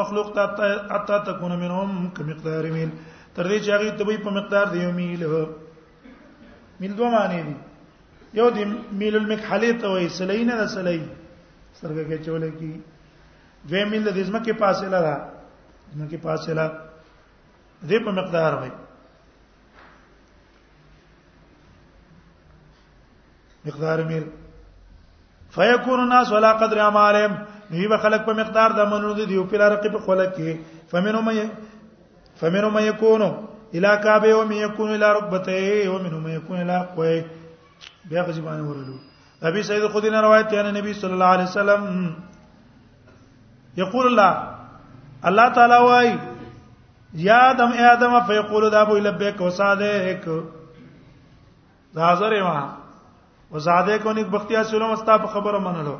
مخلوق 0.00 0.28
ته 0.34 0.40
اتا 0.96 1.18
تكون 1.26 1.52
منهم 1.62 2.08
کمقدار 2.16 2.64
میل 2.76 2.90
تر 3.36 3.44
دې 3.48 3.58
چې 3.64 3.70
هغه 3.74 3.90
ته 3.98 4.04
په 4.22 4.30
مقدار 4.30 4.66
دی 4.72 4.86
میل 4.92 5.22
میل 6.80 6.92
دوه 7.00 7.10
معنی 7.16 7.42
دي 7.48 7.54
یو 8.40 8.48
دی 8.56 8.64
میل 9.02 9.16
المکحلی 9.22 9.72
ته 9.72 9.86
وایي 9.94 10.08
سلین 10.18 10.46
نه 10.54 10.66
سلی 10.76 10.98
سرګه 11.80 12.04
کې 12.08 12.18
چولې 12.26 12.58
کی 12.58 12.82
دوه 13.68 13.84
میل 13.84 14.04
د 14.08 14.16
دې 14.18 14.24
ځمکې 14.30 14.52
فاصله 14.58 15.00
ده 15.06 15.16
ځمکې 15.96 16.16
فاصله 16.22 16.72
دې 17.88 18.04
په 18.06 18.10
مقدار 18.20 18.52
وایي 18.60 18.72
مقدار 23.66 23.98
میل 24.08 24.22
فیکون 25.54 25.98
الناس 26.00 26.28
ولا 26.32 26.50
قدر 26.62 26.78
اعمالهم 26.80 27.32
نی 27.70 27.86
به 27.88 27.96
خلق 27.98 28.24
په 28.26 28.32
مقدار 28.40 28.70
د 28.78 28.80
منو 28.90 29.12
دي 29.20 29.24
دیو 29.30 29.44
په 29.52 29.56
لارقه 29.62 29.88
په 29.94 29.98
خلق 30.08 30.28
کې 30.36 30.50
فمنو 30.90 31.20
مې 31.28 31.44
فمنو 32.40 32.68
مې 32.74 32.82
یکونو 32.88 33.28
الی 33.74 33.96
کعبه 34.04 34.34
و 34.34 34.48
مې 34.48 34.54
یکون 34.64 34.88
الی 34.96 35.06
رکبته 35.14 35.90
و 35.90 35.98
منو 35.98 36.20
مې 36.24 36.42
یکون 36.42 36.56
الی 36.64 36.78
قوی 36.96 37.18
بیا 38.12 38.22
غزبان 38.28 38.58
ورلو 38.66 38.96
ابي 39.50 39.62
سعيد 39.70 39.84
خدي 39.96 40.08
روایت 40.18 40.46
یې 40.52 40.76
نبی 40.80 40.92
صلی 41.00 41.12
الله 41.16 41.24
علیه 41.38 41.44
وسلم 41.50 41.80
یقول 43.82 44.04
الله 44.12 44.32
الله 45.32 45.48
تعالی 45.60 45.78
وای 45.86 46.08
یا 47.32 47.46
دم 47.58 47.70
ادم 47.88 48.12
فیقول 48.28 48.62
ذا 48.70 48.78
ابو 48.86 48.94
لبیک 49.08 49.36
وصادق 49.40 50.24
ظاهر 51.94 52.42
ما 52.44 52.58
وزاده 53.54 53.98
کو 54.02 54.10
نیک 54.12 54.26
بختیا 54.34 54.62
سلام 54.70 54.90
استا 54.92 55.16
په 55.24 55.26
خبره 55.32 55.58
منلو 55.64 55.96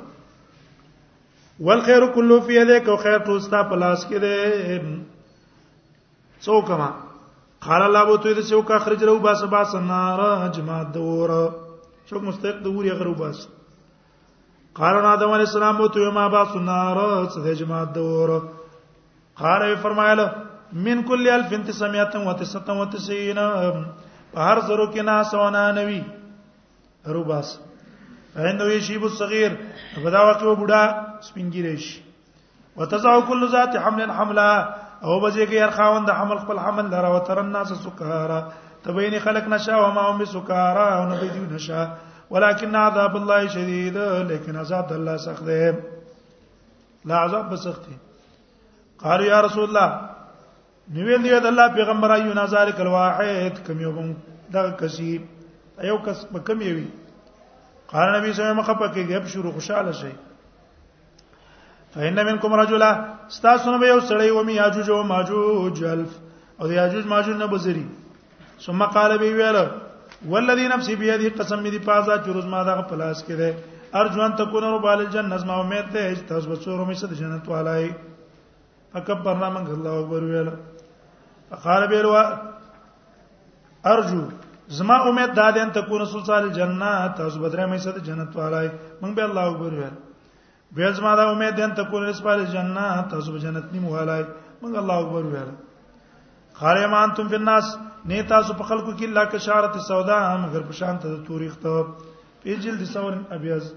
والخير 1.66 2.06
كله 2.14 2.40
في 2.46 2.52
يديك 2.56 2.88
وخير 2.92 3.18
توستا 3.26 3.61
پلاس 3.73 4.00
کې 4.12 4.18
ده 4.25 4.32
څو 6.46 6.56
کما 6.70 6.88
قال 7.66 7.82
الله 7.82 8.02
بو 8.08 8.16
تو 8.16 8.25
دې 8.34 8.42
څو 8.50 8.61
کا 8.70 8.76
خرج 8.87 9.00
رو 9.11 9.18
باس 9.26 9.40
باس 9.52 9.70
نار 9.90 10.23
جما 10.56 10.78
دور 10.96 11.30
څو 12.08 12.18
مستحق 12.26 12.56
دور 12.64 12.82
یې 12.84 12.99
غرو 13.02 13.14
باس 13.23 13.38
قال 14.80 14.99
آدم 15.12 15.30
علیہ 15.38 15.49
السلام 15.52 15.76
بو 15.82 15.88
تو 15.94 16.00
ما 16.18 16.26
باس 16.34 16.50
نار 16.70 17.00
څه 17.26 17.54
جما 17.62 17.80
دور 18.00 18.30
قال 19.37 19.62
یې 19.62 19.76
فرمایله 19.87 20.26
من 20.90 21.02
کل 21.12 21.28
الف 21.38 21.52
انت 21.62 21.70
سمعتم 21.78 22.26
وتسطم 22.32 22.78
وتسین 22.84 23.38
هر 23.44 24.61
زرو 24.66 24.92
کې 24.92 25.11
ناس 25.12 25.34
ونه 25.38 25.64
نوي 25.80 26.02
روباس 27.06 27.58
عنده 28.37 28.75
یشیب 28.76 29.02
الصغیر 29.04 29.52
فدا 30.04 30.23
وقته 30.26 30.54
بوډا 30.54 30.80
سپینګیریش 31.28 32.00
وتزع 32.76 33.18
كل 33.28 33.49
ذات 33.52 33.76
حمل 33.84 34.11
حملا 34.11 34.50
او 35.04 35.20
بځه 35.20 35.46
کې 35.46 35.62
هر 35.64 35.70
خاوند 35.76 36.11
حمل 36.11 36.37
خپل 36.44 36.58
حمل 36.58 36.84
لره 36.94 37.11
وتر 37.16 37.38
الناس 37.38 37.73
سکارا 37.82 38.40
تبین 38.84 39.18
خلق 39.25 39.49
نشا 39.49 39.76
وما 39.82 40.06
هم 40.12 40.25
سکارا 40.32 40.87
او 40.94 41.04
نه 41.11 41.20
دی 41.34 41.44
نشا 41.54 41.84
ولكن 42.30 42.76
عذاب 42.76 43.16
الله 43.16 43.49
شدید 43.56 43.96
لیکن 44.32 44.56
عذاب 44.62 44.92
الله 44.92 45.16
سخت 45.26 45.44
دی 45.50 45.61
لا 47.11 47.16
عذاب 47.25 47.50
بسختی 47.52 47.96
قالوا 49.04 49.26
يا 49.26 49.40
رسول 49.49 49.64
الله 49.64 50.00
نویل 50.96 51.23
دی 51.28 51.38
د 51.40 51.46
الله 51.52 51.68
پیغمبر 51.75 52.11
ایو 52.16 52.34
نظر 52.42 52.70
کل 52.76 52.87
واحد 52.96 53.64
کم 53.66 53.80
یو 53.80 53.94
دغه 54.52 54.70
کسی 54.80 55.11
یو 55.83 55.97
کس 56.04 56.25
په 56.33 56.38
کم 56.45 56.61
یوي 56.62 56.87
قال 57.93 58.09
نبی 58.09 58.33
صلی 58.33 58.45
الله 58.45 58.62
علیه 58.62 58.73
وسلم 58.73 58.88
خپکه 58.90 59.14
یب 59.14 59.26
شروع 59.26 59.52
خوشاله 59.52 59.93
شي 59.93 60.12
فإن 61.95 62.25
منكم 62.26 62.52
رجلا 62.54 62.90
استاسن 63.31 63.78
به 63.81 63.87
یو 63.87 64.00
سړی 64.00 64.31
و 64.31 64.43
می 64.45 64.52
یاجوج 64.52 64.90
او 64.90 65.02
ماجوج 65.02 65.85
الف 65.85 66.11
او 66.59 66.71
یاجوج 66.73 67.07
ماجوج 67.07 67.37
نه 67.37 67.47
بزری 67.47 67.87
ثم 68.66 68.85
قال 68.85 69.19
به 69.19 69.31
ویل 69.35 69.69
والذي 70.28 70.69
نفسي 70.69 70.95
بيده 70.97 71.28
قسم 71.43 71.71
دې 71.71 71.85
پازا 71.87 72.16
چروز 72.25 72.45
ما 72.47 72.62
دغه 72.64 72.83
پلاس 72.83 73.25
کې 73.25 73.33
ده 73.33 73.54
ارجوان 73.95 74.37
تكون 74.37 74.64
ربال 74.64 74.99
الجنه 75.00 75.45
ما 75.45 75.54
امید 75.61 75.87
ته 75.93 76.11
هیڅ 76.14 76.28
تاسو 76.28 76.49
به 76.49 76.54
سورو 76.54 76.85
می 76.85 76.95
صد 76.95 77.12
جنت 77.12 77.49
والای 77.49 77.90
فكبرنا 78.93 79.49
من 79.50 79.66
الله 79.66 79.90
اکبر 79.99 80.23
ویل 80.23 80.50
فقال 81.50 81.87
به 81.87 82.38
ارجو 83.87 84.21
زما 84.68 84.97
امید 85.09 85.35
دا 85.35 85.50
ده 85.50 85.61
ان 85.62 85.73
تكون 85.73 86.04
سلسال 86.04 86.42
الجنه 86.42 87.06
تاسو 87.16 87.40
بدره 87.40 87.66
مې 87.66 87.76
سره 87.76 87.99
جنت 87.99 88.37
والای 88.37 88.71
مونږ 89.02 89.12
به 89.14 89.23
الله 89.25 89.44
وګور 89.52 89.73
ویل 89.73 89.94
به 90.73 90.92
زما 90.92 91.14
دا 91.16 91.30
امید 91.33 91.54
ده 91.56 91.64
ان 91.64 91.75
تكون 91.75 92.12
سلسال 92.12 92.40
الجنه 92.40 93.02
تاسو 93.11 93.33
به 93.33 93.38
جنت 93.38 93.64
نیم 93.73 93.85
والای 93.88 94.25
مونږ 94.62 94.76
الله 94.78 94.99
وګور 95.00 95.25
ویل 95.33 95.50
خارمان 96.54 97.12
تم 97.14 97.28
فی 97.28 97.35
الناس 97.35 97.66
نه 98.04 98.23
تاسو 98.23 98.54
په 98.54 98.64
خلکو 98.64 98.92
کې 98.92 99.04
لا 99.04 99.25
کشارت 99.25 99.76
سودا 99.78 100.37
مگر 100.37 100.61
په 100.61 100.73
شان 100.73 100.99
ته 100.99 101.09
توریخ 101.26 101.56
ته 101.56 101.85
په 102.42 102.56
جلد 102.61 102.85
سور 102.87 103.12
ابیز 103.30 103.73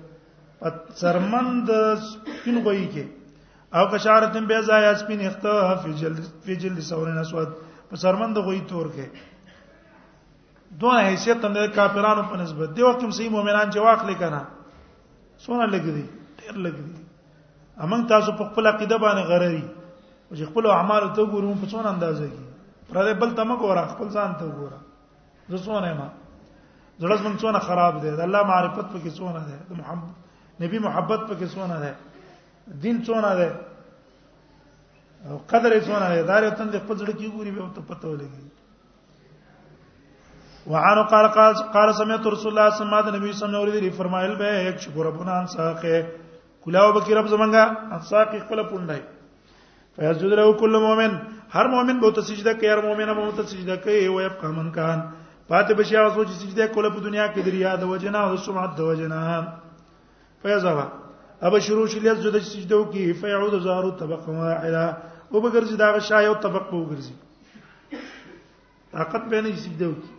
سرمند 0.96 1.70
سپین 2.12 2.64
غوي 2.64 2.88
کې 2.94 3.06
او 3.76 3.86
کشارت 3.98 4.36
بیزا 4.38 4.78
یا 4.80 4.96
سپین 4.96 5.22
اخته 5.28 5.76
فی 5.84 5.94
جلد 5.94 6.20
فی 6.44 6.56
جلد 6.56 6.80
سور 6.80 7.08
اسود 7.08 7.50
په 7.90 7.96
سرمند 7.96 8.38
غوي 8.38 8.62
تور 8.70 8.88
کې 8.96 9.06
دوه 10.80 11.02
حیثیت 11.10 11.46
هم 11.46 11.54
د 11.54 11.68
کافرانو 11.76 12.24
په 12.32 12.36
نسبت 12.42 12.70
دی 12.78 12.84
وکم 12.84 13.10
صحیح 13.20 13.30
مؤمنان 13.36 13.68
جواق 13.76 14.02
لیکنه 14.10 14.42
سونه 15.46 15.66
لګدي 15.74 16.06
ډیر 16.40 16.56
لګدي 16.66 17.02
امنګ 17.82 18.04
تاسو 18.14 18.32
په 18.42 18.50
خپل 18.50 18.68
عقیده 18.72 18.98
باندې 19.06 19.22
غرري 19.32 19.64
او 20.30 20.36
چې 20.38 20.44
خپل 20.50 20.66
اعمال 20.74 21.04
ته 21.16 21.26
ګورو 21.34 21.56
په 21.62 21.66
څون 21.74 21.86
اندازې 21.94 22.28
کې 22.34 22.90
پر 22.90 23.00
دې 23.06 23.14
بل 23.24 23.34
تم 23.40 23.54
ګوره 23.56 23.84
خپل 23.96 24.10
ځان 24.18 24.36
ته 24.40 24.46
ګوره 24.60 24.80
زه 25.56 25.64
سونه 25.70 25.94
ما 26.02 26.08
زړه 27.00 27.16
زمون 27.16 27.38
څونه 27.46 27.60
خراب 27.70 27.98
دی 28.04 28.12
د 28.22 28.22
الله 28.28 28.44
معرفت 28.52 28.92
په 28.94 29.00
کې 29.00 29.12
څونه 29.18 29.42
دی 29.50 29.58
د 29.72 29.82
محمد 29.82 30.64
نبی 30.66 30.80
محبت 30.86 31.26
په 31.32 31.36
کې 31.40 31.48
څونه 31.54 31.78
دی 31.86 31.94
دین 32.86 33.02
څونه 33.06 33.32
دی 33.42 33.50
او 35.28 35.38
قدر 35.52 35.72
یې 35.78 35.82
څونه 35.88 36.08
دی 36.14 36.24
دا 36.24 36.40
رته 36.40 36.80
خپل 36.80 36.98
ځړ 36.98 37.10
کې 37.18 37.28
ګوري 37.36 37.52
به 37.58 37.70
ته 37.80 37.90
پته 37.90 38.08
ولګي 38.14 38.48
وعن 40.70 40.98
قال 41.12 41.28
قال 41.32 41.56
قال 41.76 41.96
سمعت 41.96 42.28
رسول 42.36 42.50
الله 42.52 42.70
صلی 42.76 42.86
الله 42.88 43.04
علیه 43.10 43.36
وسلم 43.36 43.56
اوریدلی 43.56 43.90
فرمایل 44.00 44.36
به 44.36 44.48
یک 44.68 44.78
شکر 44.84 45.06
ابن 45.14 45.28
انساقه 45.40 45.94
کلاو 46.64 46.92
بکی 46.96 47.14
رب 47.16 47.28
زمنګا 47.34 47.64
انساق 47.98 48.30
خپل 48.44 48.60
پوندای 48.72 49.02
فیسجد 49.96 50.24
له 50.40 50.54
کل 50.62 50.74
مؤمن 50.86 51.12
هر 51.56 51.68
مؤمن 51.76 51.98
به 52.00 52.22
سجده 52.22 52.54
کوي 52.60 52.70
هر 52.74 52.82
مؤمنه 52.88 53.14
به 53.14 53.44
سجده 53.52 53.76
کوي 53.86 54.08
او 54.08 54.22
یب 54.22 54.36
قامن 54.42 54.72
کان 54.72 55.00
پاتې 55.50 55.74
بشي 55.80 55.96
هغه 55.98 56.10
سوچ 56.16 56.30
سجده 56.30 56.68
کوله 56.68 56.90
په 56.90 57.00
دنیا 57.06 57.26
کې 57.34 57.42
دریا 57.48 57.76
د 57.76 57.84
وجنا 57.84 58.20
او 58.30 58.36
سمعت 58.38 58.76
د 58.78 58.82
وجنا 58.82 59.42
فیزوا 60.44 60.86
اب 61.42 61.60
شروع 61.60 61.88
شل 61.88 62.06
یسجد 62.06 62.40
سجده 62.40 62.84
کوي 62.92 63.14
فیعود 63.14 63.60
زارو 63.62 63.92
طبقه 63.92 64.30
واحده 64.32 64.86
او 65.32 65.42
به 65.42 65.50
ګرځي 65.56 65.76
دا 65.78 66.00
شای 66.00 66.26
او 66.28 66.34
طبقه 66.34 66.78
وګرځي 66.78 67.16
طاقت 68.94 69.24
به 69.30 69.42
نه 69.42 69.56
سجده 69.56 69.86
کوي 69.86 70.17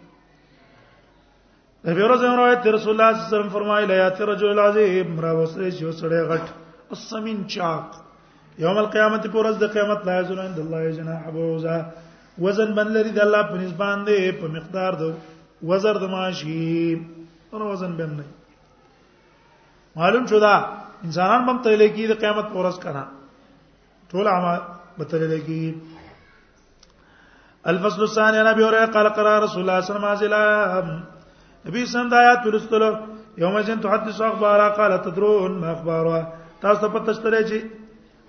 د 1.85 1.95
بیروز 1.99 2.23
روایت 2.39 2.63
رسول 2.77 2.91
الله 2.91 2.91
صلی 2.91 2.91
الله 2.93 3.09
علیه 3.15 3.23
وسلم 3.35 3.49
فرمایله 3.57 3.95
یاتی 4.05 4.23
رجل 4.31 4.59
عظیم 4.69 5.11
را 5.25 5.33
وسره 5.41 5.71
شو 5.79 5.91
سړی 6.01 6.21
غټ 6.31 6.45
السمین 6.97 7.39
چاق 7.55 7.85
یوم 8.65 8.77
القیامت 8.85 9.23
پر 9.27 9.35
ورځ 9.41 9.57
د 9.59 9.65
قیامت 9.75 10.01
لا 10.07 10.15
یزن 10.21 10.39
عند 10.47 10.59
الله 10.65 10.81
جناح 10.97 11.21
بعوزا 11.35 11.77
وزن 12.45 12.71
بن 12.79 12.89
لري 12.97 13.13
د 13.19 13.21
الله 13.27 13.43
په 13.51 13.57
نسبان 13.63 13.99
دی 14.09 14.19
په 14.41 14.47
مقدار 14.57 14.93
دو 15.03 15.09
وزر 15.73 15.95
د 16.05 16.07
ماشي 16.15 16.73
نو 17.61 17.65
وزن 17.73 17.93
بن 17.99 18.11
نه 18.21 18.25
معلوم 20.01 20.25
شو 20.33 20.39
دا 20.47 20.55
انسانان 21.11 21.41
بم 21.51 21.59
تل 21.67 21.81
کې 21.95 22.05
د 22.15 22.19
قیامت 22.25 22.47
پر 22.57 22.63
ورځ 22.63 22.77
کنا 22.87 23.05
ټول 24.15 24.27
عمل 24.37 24.59
بتل 24.99 25.37
کې 25.47 25.75
الفصل 27.75 28.03
الثاني 28.09 28.41
انا 28.43 28.53
بيوري 28.63 28.83
قال 28.99 29.09
قرار 29.21 29.39
رسول 29.47 29.63
الله 29.65 29.79
صلى 29.91 29.97
الله 30.03 30.13
عليه 30.17 30.25
وسلم 30.81 31.17
نبی 31.69 31.83
سند 31.93 32.13
آیات 32.15 32.43
ورستلو 32.47 32.91
یوم 33.39 33.61
جن 33.67 33.79
تحدث 33.81 34.21
اخبارا 34.23 34.69
قال 34.79 34.93
تدرون 35.05 35.53
ما 35.61 35.67
اخبارها 35.71 36.23
تاسو 36.63 36.89
په 36.95 36.99
تشتره 37.09 37.41
چې 37.49 37.57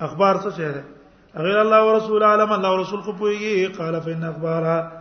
اخبار 0.08 0.36
څه 0.44 0.50
شه 0.58 0.72
ده 0.76 0.84
غیر 1.46 1.58
الله 1.60 1.76
او 1.84 1.92
رسول 1.98 2.24
عالم 2.32 2.52
الله 2.56 2.68
او 2.70 2.78
رسول 2.82 3.02
خو 3.06 3.12
پويږي 3.12 3.78
قال 3.78 4.00
فإن 4.08 4.24
اخبارها 4.24 4.92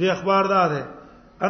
زی 0.00 0.10
اخبار 0.16 0.44
ده 0.54 0.66
ده 0.74 0.82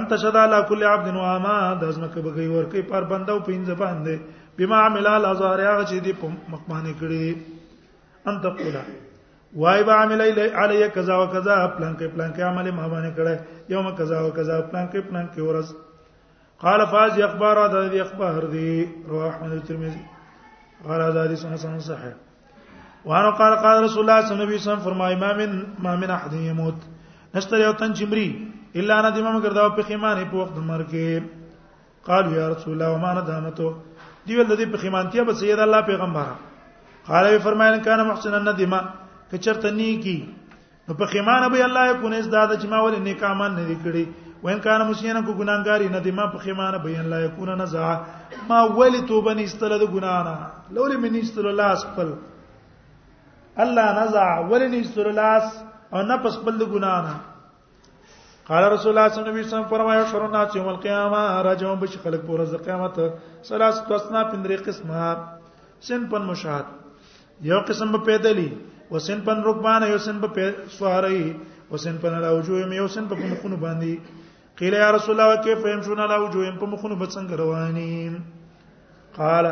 انت 0.01 0.15
شدا 0.27 0.45
لا 0.53 0.61
کل 0.69 0.85
عبد 0.91 1.09
و 1.15 1.19
اما 1.31 1.55
د 1.81 1.85
ازمکه 1.95 2.23
بګي 2.23 2.49
ورکی 2.57 2.83
پر 2.93 3.05
بندو 3.15 3.39
پینځ 3.49 3.69
باندې 3.79 4.19
بما 4.59 4.77
عمل 4.91 5.07
على 5.15 5.33
زاریا 5.41 5.75
چې 5.85 6.05
دی 6.05 6.13
په 6.13 6.27
مخمانه 6.53 6.93
کړی 7.01 7.37
انت 8.35 8.43
قولا 8.61 8.85
وای 9.65 9.83
با 9.89 9.95
عمل 10.05 10.21
علی 10.57 10.85
کذا 10.95 11.19
وکذا 11.23 11.67
پلان 11.67 11.97
کې 11.97 12.15
پلان 12.15 12.31
کې 12.35 12.41
عمل 12.51 12.71
ما 12.71 12.89
باندې 12.95 13.19
کړه 13.19 13.73
یوم 13.77 13.91
کذا 13.97 14.21
وکذا 14.29 14.61
پلان 14.61 14.87
کې 14.93 15.11
پلان 15.11 15.29
کې 15.35 15.43
ورځ 15.51 15.86
قال 16.61 16.87
فاز 16.87 17.21
اخبار 17.21 17.67
هذا 17.67 17.79
الذي 17.81 18.03
اخبار 18.03 18.45
دي 18.47 18.89
رواه 19.09 19.29
احمد 19.31 19.51
الترمذي 19.53 20.03
قال 20.87 21.01
هذا 21.03 21.23
حديث 21.25 21.47
حسن 21.47 21.79
صحيح 21.79 22.15
وانه 23.05 23.31
قال 23.37 23.53
قال 23.65 23.83
رسول 23.85 24.01
الله 24.01 24.21
صلى 24.21 24.33
الله 24.35 24.45
عليه 24.47 24.55
وسلم 24.57 24.81
فرمای 24.89 25.15
ما 25.21 25.33
من 25.37 25.53
ما 25.79 25.97
من 26.01 26.11
احد 26.11 26.33
يموت 26.33 26.81
نشته 27.37 27.57
یو 27.61 27.73
تن 27.81 27.93
چمري 27.99 28.29
الا 28.79 28.93
انا 29.01 29.09
دمه 29.17 29.41
ګرځاو 29.45 29.69
په 29.77 29.83
خیمانه 29.89 30.25
په 30.33 30.37
وخت 30.37 30.57
مرګه 30.71 31.23
قال 32.09 32.25
يا 32.33 32.49
رسول 32.49 32.73
الله 32.73 32.89
وما 32.93 33.09
انا 33.13 33.21
دامتو 33.29 33.69
دی 34.27 34.37
ول 34.41 34.49
دې 34.57 34.67
په 34.73 34.77
خیمانتیا 34.77 35.23
به 35.29 35.33
سید 35.35 35.59
الله 35.61 35.81
پیغمبر 35.81 36.27
قال 37.09 37.25
وی 37.25 37.39
فرمایل 37.39 37.83
کان 37.85 38.01
محسن 38.09 38.35
الندما 38.35 38.81
کچرته 39.31 39.71
نیکی 39.71 40.19
نو 40.89 40.95
په 40.95 41.05
خیمانه 41.13 41.49
به 41.49 41.65
الله 41.65 41.93
کو 42.01 42.09
نه 42.09 42.21
زده 42.23 42.57
چې 42.61 42.67
ما 42.73 42.79
ول 42.85 42.97
نیکامان 43.03 43.51
نه 43.55 43.77
کړی 43.85 44.05
وین 44.43 44.59
کان 44.65 44.81
مسینا 44.89 45.21
کو 45.27 45.33
ګناګاری 45.39 45.89
نه 45.89 46.01
دما 46.05 46.25
په 46.33 46.39
خیمانه 46.45 46.79
بیان 46.85 47.07
لا 47.11 47.19
یکون 47.21 47.49
نزع 47.61 47.93
ما 48.49 48.59
ولی 48.79 49.01
توبه 49.09 49.35
نه 49.35 49.43
استله 49.49 49.77
د 49.83 49.87
ګنانا 49.95 50.35
لولی 50.77 50.97
من 51.05 51.17
استله 51.21 51.53
لاس 51.61 51.81
خپل 51.91 52.13
الله 53.65 53.87
نزع 54.01 54.29
ولی 54.53 54.69
نه 54.69 54.81
استله 54.85 55.13
لاس 55.21 55.47
او 55.95 56.03
نه 56.09 56.17
پس 56.25 56.35
خپل 56.41 56.59
د 56.59 56.63
ګنانا 56.75 57.15
قال 58.49 58.65
رسول 58.73 58.91
الله 58.93 59.09
صلی 59.15 59.21
الله 59.23 59.33
علیه 59.35 59.47
وسلم 59.51 59.69
فرمایو 59.73 60.05
شرون 60.11 60.31
ناس 60.33 60.55
یوم 60.57 60.69
القیامه 60.73 61.23
راجو 61.49 61.75
بش 61.81 61.97
خلق 62.05 62.21
پر 62.27 62.31
ورځ 62.31 62.65
قیامت 62.67 62.97
سلاس 63.49 63.81
توسنا 63.89 64.23
پندری 64.35 64.57
قسمه 64.69 65.09
سن 65.87 66.07
پن 66.13 66.23
مشاهد 66.33 66.67
یو 67.51 67.59
قسم 67.69 67.91
په 67.97 68.05
پیدلی 68.11 68.49
وسن 68.91 69.21
پن 69.25 69.43
رکبان 69.49 69.83
یو 69.95 69.99
سن 70.05 70.21
په 70.27 70.53
سواری 70.77 71.25
وسن 71.73 71.97
پن 72.05 72.15
راوجو 72.27 72.59
یو 72.79 72.87
سن 72.99 73.09
په 73.11 73.15
مخونو 73.23 73.57
باندې 73.65 73.99
قیل 74.59 74.73
یا 74.73 74.91
رسول 74.97 75.15
الله 75.21 75.37
کیف 75.45 75.61
يمشون 75.75 75.99
على 76.05 76.17
وجوههم 76.25 76.57
په 76.61 76.67
مخونو 76.73 76.97
به 77.01 77.07
څنګه 77.15 77.33
رواني 77.33 78.21
قال 79.21 79.47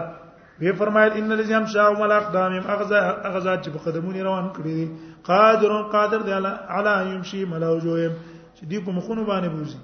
وی 0.60 0.72
فرمایل 0.78 1.12
ان 1.20 1.32
الذين 1.32 1.66
شاءوا 1.74 1.98
مل 2.02 2.12
اقدامهم 2.20 2.64
اغزا 2.76 2.98
اغزا 3.30 3.54
چې 3.62 3.68
په 3.74 3.78
قدمونو 3.84 4.18
روان 4.28 4.46
کړی 4.54 4.76
دي 4.78 4.90
قادر 5.30 5.72
قادر 5.96 6.20
دی 6.28 6.32
علی 6.72 6.94
يمشي 7.14 7.44
مل 7.52 7.62
وجوههم 7.64 8.12
چې 8.56 8.64
دی 8.70 8.78
په 8.84 8.90
مخونو 8.92 9.22
باندې 9.24 9.50
بوزي 9.56 9.78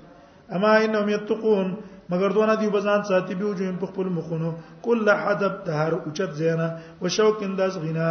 اما 0.55 0.73
انهم 0.85 1.09
يتقون 1.09 1.75
مگر 2.11 2.29
دونه 2.37 2.55
دی 2.57 2.69
بزان 2.69 3.03
ساتي 3.05 3.35
به 3.35 3.45
وجوههم 3.47 3.77
په 3.79 3.87
خپل 3.87 4.07
مخونو 4.19 4.53
کل 4.83 5.09
حدب 5.11 5.65
دهر 5.67 5.93
اوچت 5.95 6.31
زینا 6.43 6.69
وشوق 7.03 7.43
انداز 7.43 7.79
غنا 7.83 8.09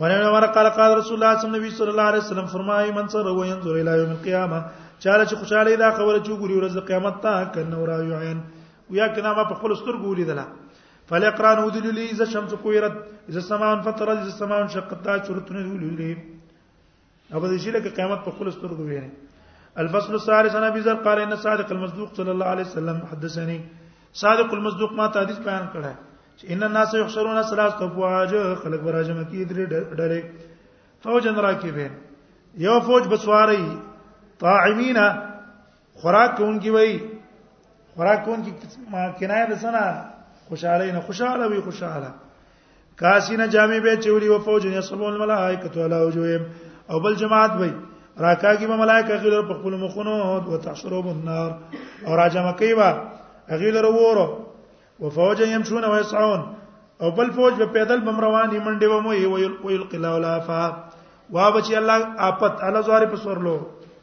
وانا 0.00 0.14
ابن 0.16 0.26
عمر 0.28 0.44
قال 0.56 0.66
قال 0.78 0.90
رسول 0.98 1.14
الله 1.18 1.32
صلی 1.76 1.90
الله 1.92 2.06
علیه 2.10 2.22
وسلم 2.24 2.24
صلی 2.24 2.24
الله 2.24 2.24
علیه 2.24 2.24
وسلم 2.28 2.46
فرمایي 2.56 2.90
من 2.96 3.06
سر 3.14 3.26
و 3.38 3.42
ينظر 3.52 3.74
الى 3.80 3.90
يوم 4.00 4.10
القيامه 4.16 4.58
چاله 5.04 5.24
چې 5.28 5.34
خوشاله 5.40 5.76
دا 5.82 5.90
خبره 5.98 6.18
چې 6.24 6.30
ګوري 6.40 6.54
ورځ 6.60 6.74
قیامت 6.88 7.16
ته 7.24 7.44
کنه 7.54 7.78
را 7.90 7.98
یعين 8.12 8.38
ویا 8.90 9.06
کنا 9.14 9.30
ما 9.38 9.44
په 9.50 9.54
خپل 9.60 9.70
سترګو 9.80 10.06
ولیدله 10.12 10.44
فالاقران 11.08 11.58
ودل 11.64 11.86
لي 11.96 12.04
اذا 12.10 12.24
شمس 12.32 12.52
كورت 12.64 12.94
اذا 13.28 13.40
السماء 13.44 13.70
فطرت 13.88 14.16
اذا 14.24 14.30
السماء 14.34 14.58
انشقت 14.62 15.02
شرطن 15.28 15.56
ودل 15.68 15.92
لي 16.00 16.12
ابو 17.36 17.46
دې 17.46 17.58
شي 17.64 17.70
لکه 17.70 17.88
قیامت 18.00 18.20
په 18.24 18.30
خپل 18.36 18.46
سترګو 18.56 18.82
ویني 18.88 19.10
الفصل 19.84 20.12
الثالث 20.20 20.52
انا 20.62 20.68
بذر 20.78 20.96
قال 21.08 21.18
ان 21.26 21.36
صادق 21.46 21.68
المصدوق 21.76 22.08
صلى 22.16 22.30
الله 22.34 22.46
عليه 22.54 22.66
وسلم 22.70 22.98
حدثني 23.12 23.58
صادق 24.12 24.48
المصدوق 24.54 24.90
ما 24.92 25.06
حدیث 25.12 25.38
بیان 25.48 25.66
کړه 25.74 25.92
چې 26.40 26.52
ان 26.52 26.62
الناس 26.62 26.94
یحشرون 26.94 27.42
ثلاثه 27.42 27.88
فواج 27.94 28.34
خلق 28.62 28.80
براجم 28.86 29.18
کی 29.30 29.40
درې 29.44 29.64
ډلې 29.96 30.22
فوج 31.04 31.28
راکبین 31.46 31.92
یو 32.66 32.76
فوج 32.86 33.02
بسواری 33.12 33.64
طاعمینا 34.44 35.04
خوراک 36.00 36.34
کوونکی 36.36 36.70
وای 36.76 36.96
خوراک 37.96 38.24
کوونکی 38.24 38.52
کنایه 39.20 39.44
ده 39.52 39.56
سنا 39.64 39.84
خوشاله 40.48 40.90
نه 40.96 41.00
خوشاله 41.00 41.46
وي 41.50 41.60
خوشاله 41.60 42.10
کاسینه 43.00 43.46
جامع 43.56 43.78
به 43.84 43.96
چوری 44.06 44.28
و 44.28 44.38
فوج 44.38 44.64
یصلون 44.64 45.12
الملائکه 45.12 45.80
علی 45.84 46.02
وجوههم 46.06 46.42
او 46.90 47.00
بل 47.00 47.14
جماعت 47.22 47.52
وای 47.56 47.72
راکاږي 48.18 48.64
به 48.70 48.76
ملائکه 48.84 49.16
غیر 49.16 49.42
په 49.42 49.54
خپل 49.54 49.74
مخونو 49.76 50.10
او 50.10 50.58
تحشروا 50.58 51.02
بالنار 51.02 51.58
او 52.06 52.14
راجمه 52.16 52.52
کوي 52.52 52.74
به 52.74 52.94
غیر 53.56 53.84
وره 53.86 54.49
وفوج 55.00 55.40
يمشون 55.40 55.84
ويسعون 55.84 56.42
او 57.02 57.10
بل 57.16 57.30
فوج 57.34 57.52
په 57.58 57.66
پیدل 57.76 58.00
بمرواني 58.06 58.58
منډه 58.58 58.86
و 58.86 59.00
مو 59.00 59.12
ویل 59.66 59.84
قلا 59.92 60.14
ولا 60.14 60.38
فا 60.48 60.62
وا 61.36 61.48
بچي 61.56 61.76
الله 61.78 61.98
آفت 62.28 62.60
على 62.62 62.82
زوار 62.88 63.06
په 63.12 63.16
سورلو 63.22 63.54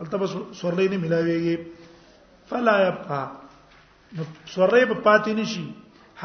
التب 0.05 0.25
سورلې 0.61 0.87
نه 0.91 0.97
ملاويږي 0.97 1.57
فلا 2.53 2.75
يبقى 2.87 3.23
سورې 4.55 4.85
په 4.91 4.95
پاتې 5.05 5.31
نشي 5.41 5.65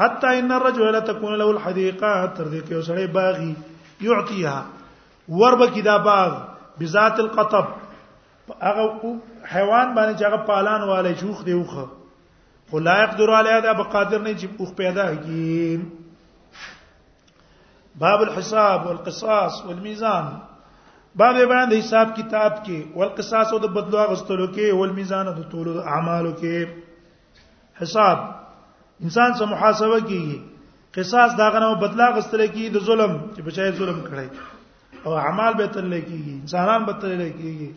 حتى 0.01 0.39
ان 0.39 0.51
الرجل 0.59 1.01
تكون 1.11 1.35
له 1.37 1.49
الحديقه 1.55 2.11
تر 2.25 2.45
دې 2.45 2.61
کې 2.67 2.73
وسړې 2.73 3.05
باغی 3.17 3.53
يعطيها 4.01 4.65
وربه 5.41 5.67
کې 5.73 5.81
دا 5.89 5.97
باغ 5.97 6.41
بذات 6.79 7.19
القطب 7.25 7.65
هغه 8.59 9.15
حیوان 9.45 9.93
باندې 9.95 10.15
چې 10.19 10.25
هغه 10.27 10.37
پالان 10.51 10.89
والے 10.93 11.13
شوخ 11.25 11.45
دی 11.49 11.53
وخه 11.59 11.91
خو 12.73 12.79
لا 12.79 12.93
يقدر 13.01 13.29
علی 13.39 13.49
دا 13.63 13.71
بقادر 13.79 14.19
نه 14.21 14.31
چې 14.37 14.45
اوخ 14.59 14.69
پیدا 14.77 15.03
کی 15.25 15.77
باب 18.03 18.21
الحساب 18.21 18.85
والقصاص 18.87 19.59
والميزان 19.65 20.31
باب 21.21 21.35
بیان 21.41 21.69
د 21.71 21.75
حساب 21.81 22.15
کتاب 22.15 22.53
کې 22.63 22.97
والقصاص 23.01 23.53
او 23.53 23.59
د 23.65 23.71
بدلو 23.75 24.05
غستلو 24.13 24.47
کې 24.53 24.71
او 24.77 24.83
الميزان 24.85 25.25
د 25.33 25.45
طول 25.51 25.69
د 25.75 25.85
اعمالو 25.97 26.31
کې 26.39 27.83
حساب 27.83 28.25
انسان 29.03 29.33
سره 29.43 29.47
محاسبه 29.53 29.99
کیږي 30.07 30.39
قصاص 30.99 31.37
دا 31.41 31.49
غنو 31.59 31.69
بدلا 31.85 32.09
غستل 32.17 32.45
کې 32.47 32.73
د 32.79 32.85
ظلم 32.89 33.15
چې 33.35 33.41
بچای 33.51 33.71
ظلم 33.81 34.01
کړي 34.07 35.05
او 35.05 35.15
اعمال 35.27 35.61
به 35.61 35.67
تل 35.77 35.93
کېږي 35.93 36.33
انسانان 36.39 36.89
به 36.89 37.01
تل 37.05 37.15
کېږي 37.21 37.71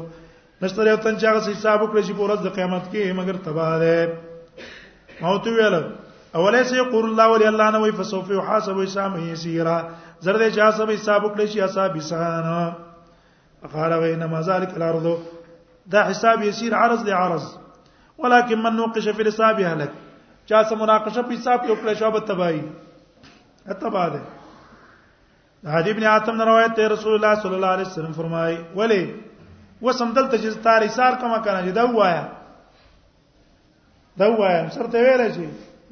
نشته 0.62 0.80
یو 0.90 0.96
تن 1.04 1.14
چې 1.20 1.24
هغه 1.30 1.52
حساب 1.56 1.78
وکړي 1.83 2.02
چې 2.06 2.12
په 2.16 2.22
ورځ 2.26 2.40
د 2.46 2.52
قیامت 2.56 2.85
کې 2.92 3.02
مگر 3.20 3.37
تباه 3.46 3.78
ده 3.78 3.94
موت 5.28 5.46
ویل 5.46 5.74
اولیس 6.40 6.72
یقول 6.78 7.04
الله 7.11 7.26
ولی 7.35 7.46
الله 7.52 7.70
نو 7.76 7.92
فسوف 8.00 8.30
يحاسب 8.38 8.80
حساب 8.83 9.16
يسيرا 9.28 9.76
زرد 10.26 10.42
چې 10.54 10.61
حساب 10.68 10.90
حساب 10.94 11.20
وکړي 11.24 11.46
چې 11.52 11.61
حساب 11.61 11.96
بسان 11.98 12.72
اخاره 13.68 13.98
وینه 14.02 14.26
مزالک 14.33 14.74
الارض 14.80 15.06
دا 15.94 16.02
حساب 16.11 16.42
يسير 16.48 16.74
عرض 16.80 17.09
لعرض 17.09 17.44
ولكن 18.18 18.62
من 18.66 18.76
نوقش 18.83 19.09
في 19.09 19.24
حساب 19.30 19.61
هلك 19.70 19.90
چا 20.52 20.61
سم 20.74 20.78
مناقشه 20.85 21.22
په 21.22 21.30
حساب 21.30 21.64
کې 21.64 21.70
وکړه 21.70 21.98
شوبه 21.98 22.20
تباہي 22.20 22.61
اتباده 23.74 24.20
حدیث 25.68 25.92
ابن 25.94 26.04
عاصم 26.06 26.36
نے 26.36 26.44
روایت 26.44 26.78
ہے 26.78 26.86
رسول 26.88 27.14
اللہ 27.14 27.40
صلی 27.42 27.54
اللہ 27.54 27.72
علیہ 27.76 27.86
وسلم 27.86 28.12
فرمای 28.16 28.54
ولی 28.76 29.02
وسم 29.82 30.12
دلته 30.16 30.36
چې 30.40 30.62
تار 30.64 30.84
ایثار 30.86 31.16
کما 31.22 31.38
کنه 31.48 31.72
دا 31.78 31.82
وایا 31.96 32.22
دا 34.22 34.28
وایا 34.40 34.62
سر 34.76 34.86
ته 34.94 35.02
ویل 35.06 35.22
شي 35.34 35.44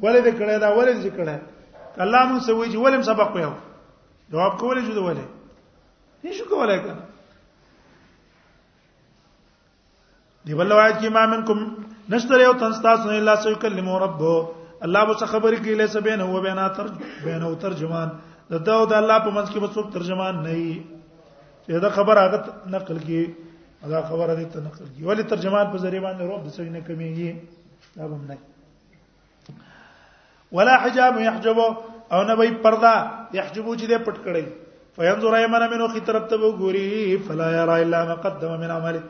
ولی 0.04 0.22
دې 0.22 0.32
کړه 0.38 0.56
دا 0.64 0.70
ولی 0.78 0.94
دې 1.00 1.12
کړه 1.16 2.04
الله 2.04 2.22
مون 2.30 2.40
سوي 2.46 2.68
چې 2.70 2.86
ولیم 2.86 3.02
سبق 3.10 3.36
یو 3.42 3.50
جواب 4.32 4.56
کولې 4.60 4.88
جو 4.88 4.94
دا 5.00 5.04
ولی 5.08 5.26
هیڅ 6.24 6.48
کولای 6.54 6.78
کنه 6.86 7.04
دی 10.46 10.54
بل 10.62 10.72
روایت 10.76 10.96
کې 10.98 11.06
امام 11.06 11.30
منکم 11.36 11.64
نشتر 12.16 12.46
یو 12.46 12.52
تنستاس 12.64 13.06
نه 13.06 13.20
الله 13.22 13.40
سو 13.44 13.54
کلمو 13.66 13.98
رب 14.06 14.24
الله 14.28 15.04
به 15.12 15.30
خبرې 15.36 15.62
کوي 15.62 15.78
له 15.82 15.86
سبین 15.98 16.20
هو 16.28 16.42
بینا 16.50 16.68
تر 16.80 16.92
بینه 17.24 17.54
ترجمان 17.68 18.18
د 18.50 18.52
دا 18.66 18.74
او 18.80 18.84
د 18.90 18.92
الله 19.00 19.18
په 19.26 19.30
منځ 19.36 19.48
کې 19.52 19.58
به 19.62 19.68
څوک 19.74 19.86
ترجمان 19.96 20.34
نه 20.46 20.52
وي 20.60 20.74
چې 21.64 21.68
دا 21.84 21.90
خبره 21.96 22.20
هغه 22.26 22.38
نقل 22.74 22.96
کی 23.08 23.22
دا 23.92 24.00
خبره 24.10 24.32
دې 24.40 24.46
ته 24.54 24.58
نقل 24.68 24.86
کی 24.94 25.00
ولی 25.08 25.22
ترجمان 25.32 25.64
په 25.72 25.76
ذریعہ 25.84 26.02
باندې 26.06 26.22
روب 26.30 26.40
د 26.46 26.48
څه 26.56 26.60
نه 26.76 26.80
کمیږي 26.88 27.30
دا 27.96 28.02
هم 28.14 28.22
نه 28.30 28.36
ولا 30.56 30.74
حجاب 30.84 31.12
يحجب 31.26 31.58
او 32.12 32.20
نه 32.28 32.34
وي 32.40 32.50
پردا 32.66 32.94
يحجبو 33.34 33.74
چې 33.74 33.86
دې 33.90 33.98
پټ 34.08 34.16
کړی 34.28 34.44
فینظر 34.96 35.34
ایمن 35.38 35.62
منو 35.72 35.84
خي 35.94 36.00
طرف 36.10 36.24
ته 36.34 36.38
وګوري 36.44 36.88
فلا 37.28 37.48
يرى 37.60 37.76
الا 37.84 38.00
ما 38.12 38.16
قدم 38.26 38.52
من 38.66 38.70
عمله 38.78 39.02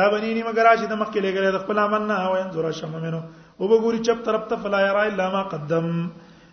دا 0.00 0.04
بنینی 0.12 0.42
مگر 0.48 0.66
چې 0.76 0.86
د 0.86 1.00
مخکې 1.02 1.20
لګره 1.26 1.48
د 1.54 1.56
خپل 1.64 1.76
عمل 1.86 2.02
نه 2.08 2.14
او 2.28 2.32
ينظر 2.42 2.64
شم 2.82 2.92
منو 3.00 3.20
او 3.60 3.64
وګوري 3.68 4.04
چپ 4.08 4.18
طرف 4.28 4.44
ته 4.52 4.56
فلا 4.64 4.80
يرى 4.88 5.02
الا 5.08 5.24
ما 5.36 5.42
قدم 5.54 5.86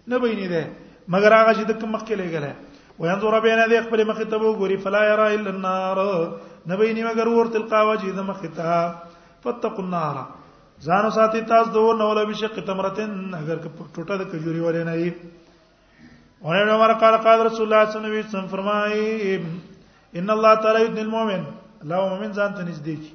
نه 0.07 0.17
بیني 0.23 0.47
ده 0.53 0.63
مگر 1.13 1.33
هغه 1.35 1.53
چې 1.57 1.63
د 1.69 1.79
کوم 1.81 1.91
مخ 1.95 2.01
کې 2.07 2.15
لګل 2.21 2.45
وي 3.03 3.09
انظر 3.11 3.39
بین 3.45 3.59
ذی 3.69 3.77
خپل 3.85 4.01
مخ 4.09 4.17
ته 4.29 4.37
وګوري 4.41 4.77
فلا 4.85 4.99
یرا 5.11 5.27
الا 5.37 5.49
النار 5.55 5.97
نبی 6.71 6.89
نی 6.97 7.03
مگر 7.05 7.27
ورته 7.35 7.57
القاوه 7.57 7.95
چې 8.01 8.09
د 8.19 8.27
مخ 8.29 8.45
ته 8.55 8.93
فتقوا 9.45 9.83
النار 9.85 10.15
ځانو 10.89 11.09
ساتي 11.15 11.41
تاسو 11.53 11.69
دوه 11.77 11.95
نو 12.03 12.11
له 12.19 12.23
بشق 12.33 12.55
تمرتن 12.69 13.17
اگر 13.41 13.57
ټوټه 13.95 14.15
د 14.21 14.23
کجوري 14.33 14.59
ولې 14.59 14.83
نه 14.89 14.93
وي 14.95 15.11
ونه 16.49 16.71
عمر 16.77 16.93
قال 17.05 17.17
قال 17.25 17.39
رسول 17.49 17.65
الله 17.65 17.89
صلی 17.89 17.99
الله 17.99 18.21
علیه 18.21 18.29
وسلم 18.33 18.47
فرمایي 18.53 20.21
ان 20.21 20.37
الله 20.37 20.53
تعالی 20.65 20.83
یذن 20.87 20.99
المؤمن 21.07 21.43
لو 21.83 22.01
مؤمن 22.13 22.31
ځان 22.33 22.55
ته 22.55 22.63
نږدې 22.69 22.95
کی 23.01 23.13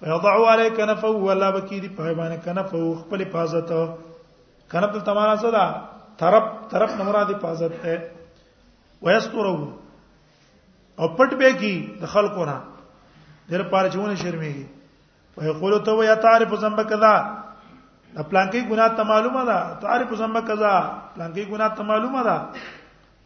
فیضع 0.00 0.38
علیک 0.54 0.80
نفو 0.88 1.12
ولا 1.26 1.50
بکی 1.60 1.80
دی 1.84 1.88
په 2.00 2.14
باندې 2.16 2.42
کنفو 2.48 2.94
خپل 3.04 3.26
حفاظت 3.28 3.72
کنف 4.72 5.04
تمام 5.06 5.34
صدا 5.44 5.66
طرف 6.18 6.44
طرف 6.70 6.90
نه 6.98 7.02
مراد 7.08 7.28
حفاظت 7.34 7.74
ہے 7.84 7.96
ويستره 9.02 9.58
او 11.00 11.08
پټ 11.18 11.34
به 11.42 11.50
کی 11.60 11.72
د 12.02 12.12
خلکو 12.14 12.44
نه 12.50 12.56
ډېر 13.50 13.62
پاره 13.74 13.92
چونه 13.96 14.14
شرمېږي 14.22 14.66
ويقول 15.36 15.78
تو 15.90 16.00
يا 16.04 16.14
تعرف 16.26 16.54
ذنب 16.64 16.80
كذا 16.94 17.12
د 18.16 18.28
پلانکی 18.32 18.60
ګناه 18.70 18.96
ته 18.98 19.08
معلومه 19.12 19.44
ده 19.52 19.78
تعرف 19.86 20.14
ذنب 20.24 20.46
كذا 20.52 20.74
پلانکی 21.14 21.44
ګناه 21.44 21.76
ته 21.80 21.88
معلومه 21.94 22.26
ده 22.28 22.36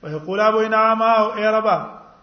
ويقول 0.05 0.41
ابو 0.51 0.61
انعام 0.69 1.03
او 1.09 1.33
اي 1.35 1.49
ربا 1.59 1.79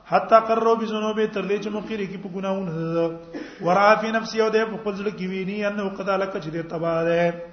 حتا 0.09 0.37
قررو 0.49 0.75
بذنوب 0.81 1.19
تر 1.33 1.45
دې 1.47 1.63
چې 1.63 1.69
مقری 1.77 2.05
کی 2.13 2.21
په 2.23 2.29
ګناہوں 2.35 3.67
ورا 3.67 3.93
فی 4.01 4.11
نفسی 4.17 4.41
او 4.41 4.49
د 4.55 4.69
خپل 4.73 4.93
ځل 4.97 5.09
کې 5.13 5.29
ویني 5.33 5.63
انه 5.69 5.89
قضا 6.01 6.17
لک 6.23 6.31
چې 6.33 6.49
دې 6.49 6.69
تبا 6.73 6.93
ده 7.03 7.48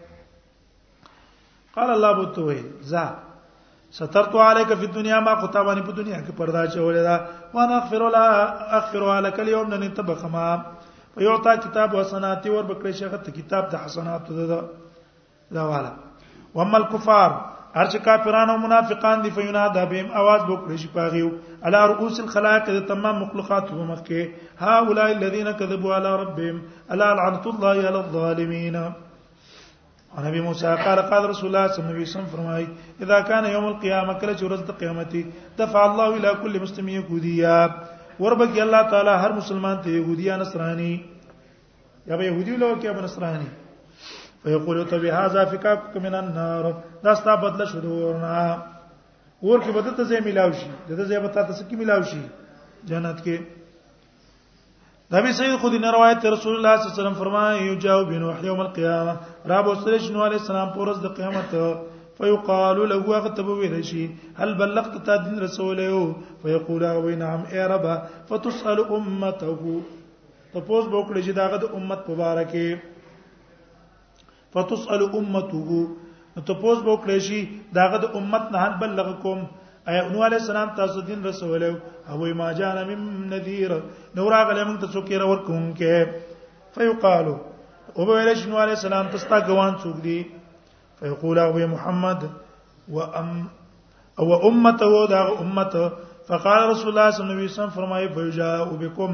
قال 1.76 1.90
الله 1.94 2.12
بتوي 2.24 2.58
ز 2.90 2.96
سترت 3.98 4.34
عليك 4.48 4.74
في 4.80 4.84
الدنيا 4.90 5.20
ما 5.20 5.34
قطاباني 5.44 5.82
په 5.88 5.92
دنیا 5.96 6.18
کې 6.24 6.32
پردا 6.38 6.62
چولې 6.74 7.02
دا 7.06 7.16
وانا 7.54 7.76
اغفر 7.80 8.02
لا 8.16 8.26
اغفر 8.78 9.04
لك 9.26 9.40
اليوم 9.44 9.68
نن 9.74 9.94
تبخ 9.98 10.24
ما 10.36 10.46
ويعطى 11.16 11.56
كتاب 11.64 11.94
وسناتي 11.94 12.50
ور 12.50 12.64
بکړې 12.70 12.92
شغه 13.00 13.34
کتاب 13.36 13.68
د 13.72 13.84
حسنات 13.84 14.32
دا 14.38 14.46
دا 15.58 15.64
والا 15.74 15.92
واما 16.54 16.78
الكفار 16.82 17.30
ارچ 17.84 17.96
کافرانو 18.08 18.52
او 18.54 18.58
منافقان 18.66 19.22
دي 19.22 19.30
فینادا 19.38 19.84
بهم 19.94 20.08
आवाज 20.20 20.42
وکړي 20.50 20.76
شي 20.82 20.88
پاغیو 20.98 21.30
الا 21.68 21.86
رؤوس 21.92 22.20
الخلائق 22.20 22.68
د 22.74 22.84
تمام 22.92 23.20
مخلوقات 23.24 23.68
په 23.72 23.84
مخ 23.92 23.98
کې 24.08 24.68
هؤلاء 24.68 25.12
الذين 25.18 25.50
كذبوا 25.52 25.94
على 25.96 26.16
ربهم 26.22 26.62
الا 26.90 27.14
لعنت 27.20 27.46
الله 27.46 27.70
على 27.88 27.98
الظالمين 27.98 28.86
او 30.16 30.22
نبی 30.24 30.40
موسی 30.40 30.66
قال 30.84 31.00
قال 31.12 31.24
رسول 31.30 31.48
الله 31.56 31.66
صلی 31.72 31.82
الله 31.84 31.94
علیه 31.98 32.02
وسلم 32.10 32.26
فرمای 32.34 32.66
اذا 33.00 33.20
كان 33.28 33.44
يوم 33.54 33.64
القيامه 33.66 34.14
کله 34.20 34.32
چې 34.38 34.42
ورځ 34.48 34.60
د 34.68 34.70
قیامت 34.80 35.12
دفع 35.58 35.80
الله 35.88 36.08
الى 36.16 36.30
كل 36.42 36.54
مسلم 36.64 36.88
يهوديا 36.96 37.58
وربك 38.20 38.52
الله 38.66 38.82
تعالی 38.92 39.10
هر 39.24 39.32
مسلمان 39.40 39.76
ته 39.82 39.90
يهوديا 39.90 40.36
نصراني 40.36 41.04
یا 42.08 42.16
به 42.16 42.24
يهودي 42.24 42.56
لو 42.56 42.70
کې 42.80 42.86
به 42.96 43.00
نصراني 43.02 43.48
فيقول 44.42 44.84
ته 44.90 44.96
بهذا 44.98 45.44
فكاك 45.44 45.96
من 45.96 46.14
النار 46.14 46.74
دا 47.04 47.14
ستا 47.14 47.34
بدل 47.34 47.66
شو 47.72 47.84
ورنا 47.88 48.40
ور 49.42 49.58
کې 49.62 49.70
بدل 49.78 49.94
ته 49.96 50.04
زې 50.04 50.26
ملاوي 50.26 50.52
شي 50.62 50.70
دته 50.88 51.04
زې 51.08 51.18
به 51.22 51.28
تاسو 51.28 51.64
کې 51.68 51.74
ملاوي 51.74 52.04
شي 52.04 52.20
جنت 52.86 53.18
کې 53.24 53.36
نبی 55.14 55.32
سید 55.38 55.52
خودی 55.62 55.78
نے 55.84 55.90
روایت 55.94 56.24
رسول 56.26 56.30
الله 56.30 56.42
صلی 56.42 56.52
الله 56.58 56.76
علیه 56.88 56.92
وسلم 57.00 57.18
فرمایا 57.18 57.58
یجاو 57.72 58.04
بن 58.04 58.22
وحی 58.28 58.46
یوم 58.46 58.60
القیامه 58.60 59.14
را 59.50 59.60
بو 59.66 59.72
سرش 59.84 60.04
نو 60.14 60.24
علیہ 60.26 60.38
السلام 60.40 60.68
پورز 60.76 60.96
د 61.02 61.04
قیامت 61.16 61.50
فیقال 62.18 62.76
له 62.92 63.18
غتب 63.26 63.46
ویلشی 63.58 64.04
هل 64.38 64.50
بلغت 64.60 64.94
تا 65.06 65.14
دین 65.26 65.36
رسول 65.42 65.78
یو 65.80 66.00
فیقول 66.42 66.84
او 66.84 67.10
نعم 67.22 67.42
ای 67.52 67.60
رب 67.72 67.84
فتسال 68.28 68.78
امته 68.80 69.58
تپوس 70.52 70.84
بو 70.92 70.98
کړی 71.08 71.22
چې 71.26 71.32
داغه 71.40 71.56
د 71.66 71.68
امت 71.80 72.00
مبارکه 72.10 72.66
فتسال 74.56 75.02
امته 75.10 75.68
تپوس 76.50 76.78
بو 76.88 76.94
کړی 77.04 77.18
چې 77.28 77.38
داغه 77.80 77.98
د 78.06 78.16
امت 78.22 78.44
نه 78.56 78.64
بلغ 78.82 79.08
کوم 79.26 79.40
ایا 79.92 80.02
نو 80.12 80.18
علیہ 80.26 80.40
السلام 80.42 80.68
تاسو 80.82 80.98
دین 81.12 81.20
رسول 81.24 81.60
یو 81.62 81.74
او 82.10 82.18
ما 82.34 82.52
جانا 82.52 82.84
من 82.84 83.28
نذير 83.30 83.72
نو 84.16 84.28
راغله 84.30 84.64
موږ 84.70 84.76
ته 84.80 84.86
څوک 84.94 85.06
یې 85.12 85.44
کوم 85.46 85.64
کې 85.78 85.96
فیقالو 86.74 87.34
او 87.96 88.06
به 88.06 88.14
رسول 88.24 88.48
الله 88.48 88.64
الله 88.64 88.80
وسلم 88.82 89.06
تستا 89.14 89.38
غوان 89.48 89.74
څوک 89.84 89.96
دی 90.06 90.18
فیقول 91.00 91.38
او 91.46 91.54
محمد 91.74 92.20
و 92.96 93.00
ام 93.20 93.30
او 94.20 94.26
امته 94.50 94.86
او 94.86 95.06
دا 95.14 95.22
امته 95.42 95.92
فقال 96.28 96.60
رسول 96.72 96.90
الله 96.92 97.08
صلی 97.10 97.24
الله 97.24 97.36
علیه 97.40 97.50
وسلم 97.54 97.76
فرمایي 97.78 98.06
فیجاء 98.16 98.58
وبكم 98.70 99.12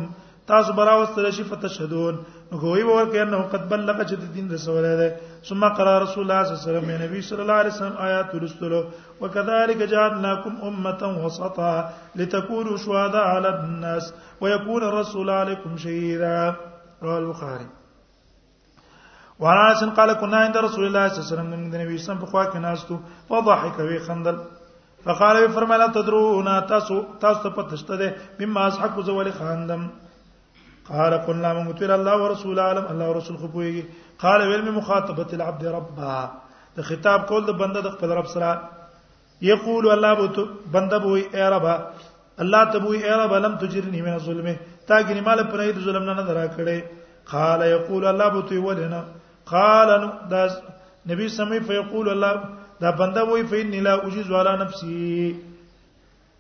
تاسو 0.50 0.72
براوستل 0.72 1.30
شي 1.32 1.44
فتشهدون 1.44 2.16
نو 2.52 2.58
کوي 2.60 2.82
به 2.84 2.94
ورکه 2.96 3.22
انه 3.22 3.42
قد 3.42 3.68
بلغ 3.70 4.02
جد 4.02 4.32
دین 4.32 4.50
رسوله 4.52 4.96
ده 5.00 5.16
ثم 5.48 5.64
قرا 5.68 5.98
رسول 6.02 6.24
الله 6.24 6.42
صلی 6.44 6.54
الله 6.54 6.62
علیه 6.62 6.68
وسلم 6.70 7.02
نبی 7.02 7.20
صلی 7.26 7.40
الله 7.42 7.58
علیه 7.62 7.70
وسلم 7.72 7.96
آیات 8.06 8.30
رسوله 8.34 8.80
وكذلك 9.20 9.76
جعلناكم 9.90 10.54
امه 10.68 11.24
وسطا 11.26 11.72
لتكونوا 12.16 12.76
شهداء 12.76 13.24
على 13.34 13.48
الناس 13.48 14.14
ويكون 14.40 14.82
الرسول 14.82 15.30
عليكم 15.30 15.76
شهيدا 15.76 16.54
رواه 17.02 17.16
البخاري 17.18 17.66
وعن 19.40 19.58
انس 19.70 19.96
قال 19.96 20.12
كنا 20.12 20.36
عند 20.36 20.56
رسول 20.56 20.84
الله 20.86 21.08
صلى 21.08 21.16
الله 21.16 21.24
عليه 21.24 21.34
وسلم 21.34 21.46
من 21.50 21.58
النبي 21.74 21.98
صلى 21.98 22.14
الله 22.16 22.38
عليه 22.40 22.48
وسلم 22.50 22.62
ناستو 22.62 22.98
فضحك 23.28 23.78
وی 23.78 23.98
خندل 23.98 24.36
فقال 25.04 25.36
وی 25.36 25.48
فرمایا 25.48 25.86
تدرون 25.94 26.60
تاسو 26.66 27.02
تاسو 27.20 27.50
پتشته 27.50 27.96
ده 27.96 28.14
مما 28.40 28.64
اصحاب 28.68 29.02
زول 29.04 29.32
خاندم 29.32 29.88
قال 30.90 31.14
قلنا 31.26 31.54
من 31.54 31.64
متر 31.70 31.94
الله 31.94 32.14
ورسول 32.22 32.58
عالم 32.60 32.84
الله 32.92 33.06
ورسول 33.10 33.36
خو 33.38 33.46
پويږي 33.54 33.84
قال 34.18 34.40
ويل 34.50 34.72
مخاطبه 34.80 35.28
العبد 35.32 35.64
ربها 35.78 36.14
د 36.76 36.80
خطاب 36.88 37.20
کول 37.28 37.42
د 37.46 37.50
بنده 37.62 37.80
د 37.86 37.88
خپل 37.94 38.08
رب 38.18 38.26
سره 38.26 38.70
یقول 39.42 39.84
الله 39.90 40.10
بو 40.18 40.26
بنده 40.74 40.98
بو 41.04 41.14
اي 41.16 41.46
رب 41.54 41.66
الله 42.42 42.60
تبو 42.72 42.92
اي 43.06 43.14
رب 43.22 43.32
لم 43.44 43.54
تجرني 43.62 44.00
من 44.06 44.14
الظلم 44.18 44.48
تا 44.88 45.02
ګني 45.06 45.20
مال 45.28 45.38
پر 45.52 45.60
ايد 45.60 45.78
ظلم 45.86 46.02
نه 46.02 46.22
درا 46.28 46.46
کړي 46.56 46.80
قال 47.34 47.60
يقول 47.62 48.02
الله 48.12 48.28
بو 48.28 48.40
تو 48.48 48.62
ولنا 48.62 49.02
قال 49.46 49.90
دا 50.30 50.42
نبی 51.06 51.28
سمي 51.28 51.60
فيقول 51.60 52.08
الله 52.08 52.32
دا 52.80 52.90
بنده 52.90 53.24
وای 53.24 53.44
فین 53.46 53.82
لا 53.84 53.94
اجز 54.06 54.30
ولا 54.30 54.56
نفسي 54.56 55.36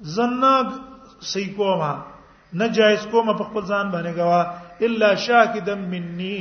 زنه 0.00 0.70
سې 1.20 1.54
کومه 1.56 2.11
نه 2.54 2.66
جایز 2.76 3.06
کوم 3.10 3.32
په 3.36 3.44
خپل 3.50 3.62
ځان 3.70 3.90
باندې 3.90 4.12
غوا 4.16 4.40
الا 4.88 5.14
شاکدا 5.26 5.74
مني 5.74 6.36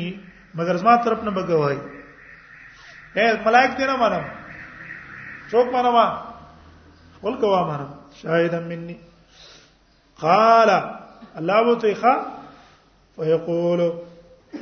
مگر 0.60 0.76
زما 0.84 0.96
طرف 1.04 1.24
نه 1.24 1.32
بغوای 1.38 1.78
اے 3.16 3.26
ملائک 3.46 3.72
دې 3.78 3.88
نه 3.92 3.96
مانم 4.02 4.24
څوک 5.52 5.68
مانم 5.78 5.96
ول 7.24 7.36
کوا 7.44 7.64
مانم 7.68 7.90
شاهدا 8.24 8.60
مني 8.68 8.98
قال 10.24 10.70
الله 11.38 11.62
وو 11.68 11.76
ته 11.86 11.94
ښا 11.94 12.16
فيقول 13.20 13.90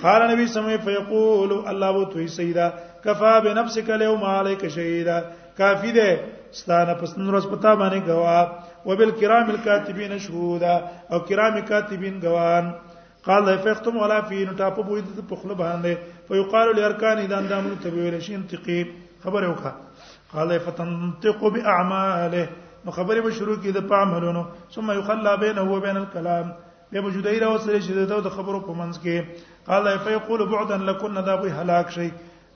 قال 0.05 0.27
نبی 0.31 0.47
سمي 0.57 0.77
فيقول 0.89 1.51
الله 1.73 1.91
وو 1.97 2.03
ته 2.15 2.27
سيدا 2.37 2.69
کفا 3.05 3.39
بنفسك 3.39 3.89
اليوم 3.99 4.23
عليك 4.33 4.67
شهيدا 4.77 5.21
کافی 5.57 5.91
ده 5.97 6.09
ستانه 6.51 6.93
پسن 6.93 7.29
ورځ 7.29 7.45
پتا 7.53 7.73
باندې 7.75 8.07
غوا 8.09 8.41
وبالكرام 8.85 9.47
الكاتبين 9.55 10.13
شهودا 10.19 10.75
او 11.11 11.19
کرام 11.27 11.55
کاتبین 11.69 12.19
گواهان 12.23 12.65
قال 13.27 13.47
فختم 13.63 13.97
ولا 13.97 14.21
في 14.21 14.45
نطاب 14.45 14.75
بو 14.87 14.99
د 14.99 15.21
پخله 15.31 15.53
باندې 15.53 15.97
فيقال 16.27 16.75
لاركان 16.75 17.17
اذا 17.17 17.37
اندام 17.39 17.75
تبويل 17.83 18.21
شي 18.21 18.35
انتقي 18.35 18.85
خبر 19.23 19.49
وکا 19.49 19.71
قال 20.33 20.59
فتنطق 20.59 21.39
باعماله 21.53 22.47
نو 22.85 22.91
خبره 22.91 23.21
به 23.21 23.31
شروع 23.31 23.55
کی 23.57 23.71
د 23.71 23.87
پاملونو 23.91 24.43
ثم 24.75 24.91
يخلى 24.91 25.37
بينه 25.37 25.63
وبين 25.73 25.97
الكلام 25.97 26.53
به 26.91 27.01
موجوده 27.01 27.37
را 27.39 27.47
وسره 27.55 27.79
شي 27.79 27.93
د 28.05 28.29
خبرو 28.37 28.59
په 28.59 28.73
منځ 28.73 28.95
کې 29.03 29.21
قال 29.67 29.99
فيقول 29.99 30.45
بعدا 30.49 30.77
لكن 30.77 31.21
ذا 31.29 31.35
هلاك 31.61 31.91
شي 31.91 32.11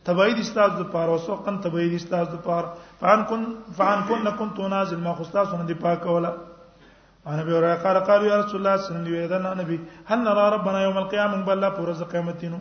تبعید 0.08 0.38
استاد 0.40 0.72
د 0.78 0.84
پاره 0.94 1.12
اوسو 1.18 1.36
قن 1.44 1.58
تبعید 1.66 1.94
استاد 1.98 2.30
د 2.32 2.36
پاره 2.46 2.70
فان 3.02 3.22
کن 3.28 3.42
فان 3.78 4.02
کن 4.08 4.30
كنت 4.40 4.60
نازل 4.72 4.98
ما 5.04 5.14
خو 5.20 5.24
استاد 5.28 5.46
سن 5.52 5.66
دی 5.68 5.74
پاک 5.84 6.06
ولا 6.06 6.32
انا 7.34 7.44
به 7.48 7.60
را 7.64 7.76
قال 7.84 7.98
قال 8.08 8.24
يا 8.28 8.36
رسول 8.40 8.60
الله 8.62 8.78
صلى 8.78 8.96
الله 9.02 9.20
عليه 9.26 9.26
وسلم 9.26 9.60
نبي 9.62 9.88
هل 10.08 10.20
نرى 10.24 10.48
ربنا 10.56 10.82
يوم 10.84 10.98
القيامه 11.02 11.38
بل 11.50 11.60
لا 11.66 11.70
فرز 11.76 12.02
قیامتینو 12.14 12.58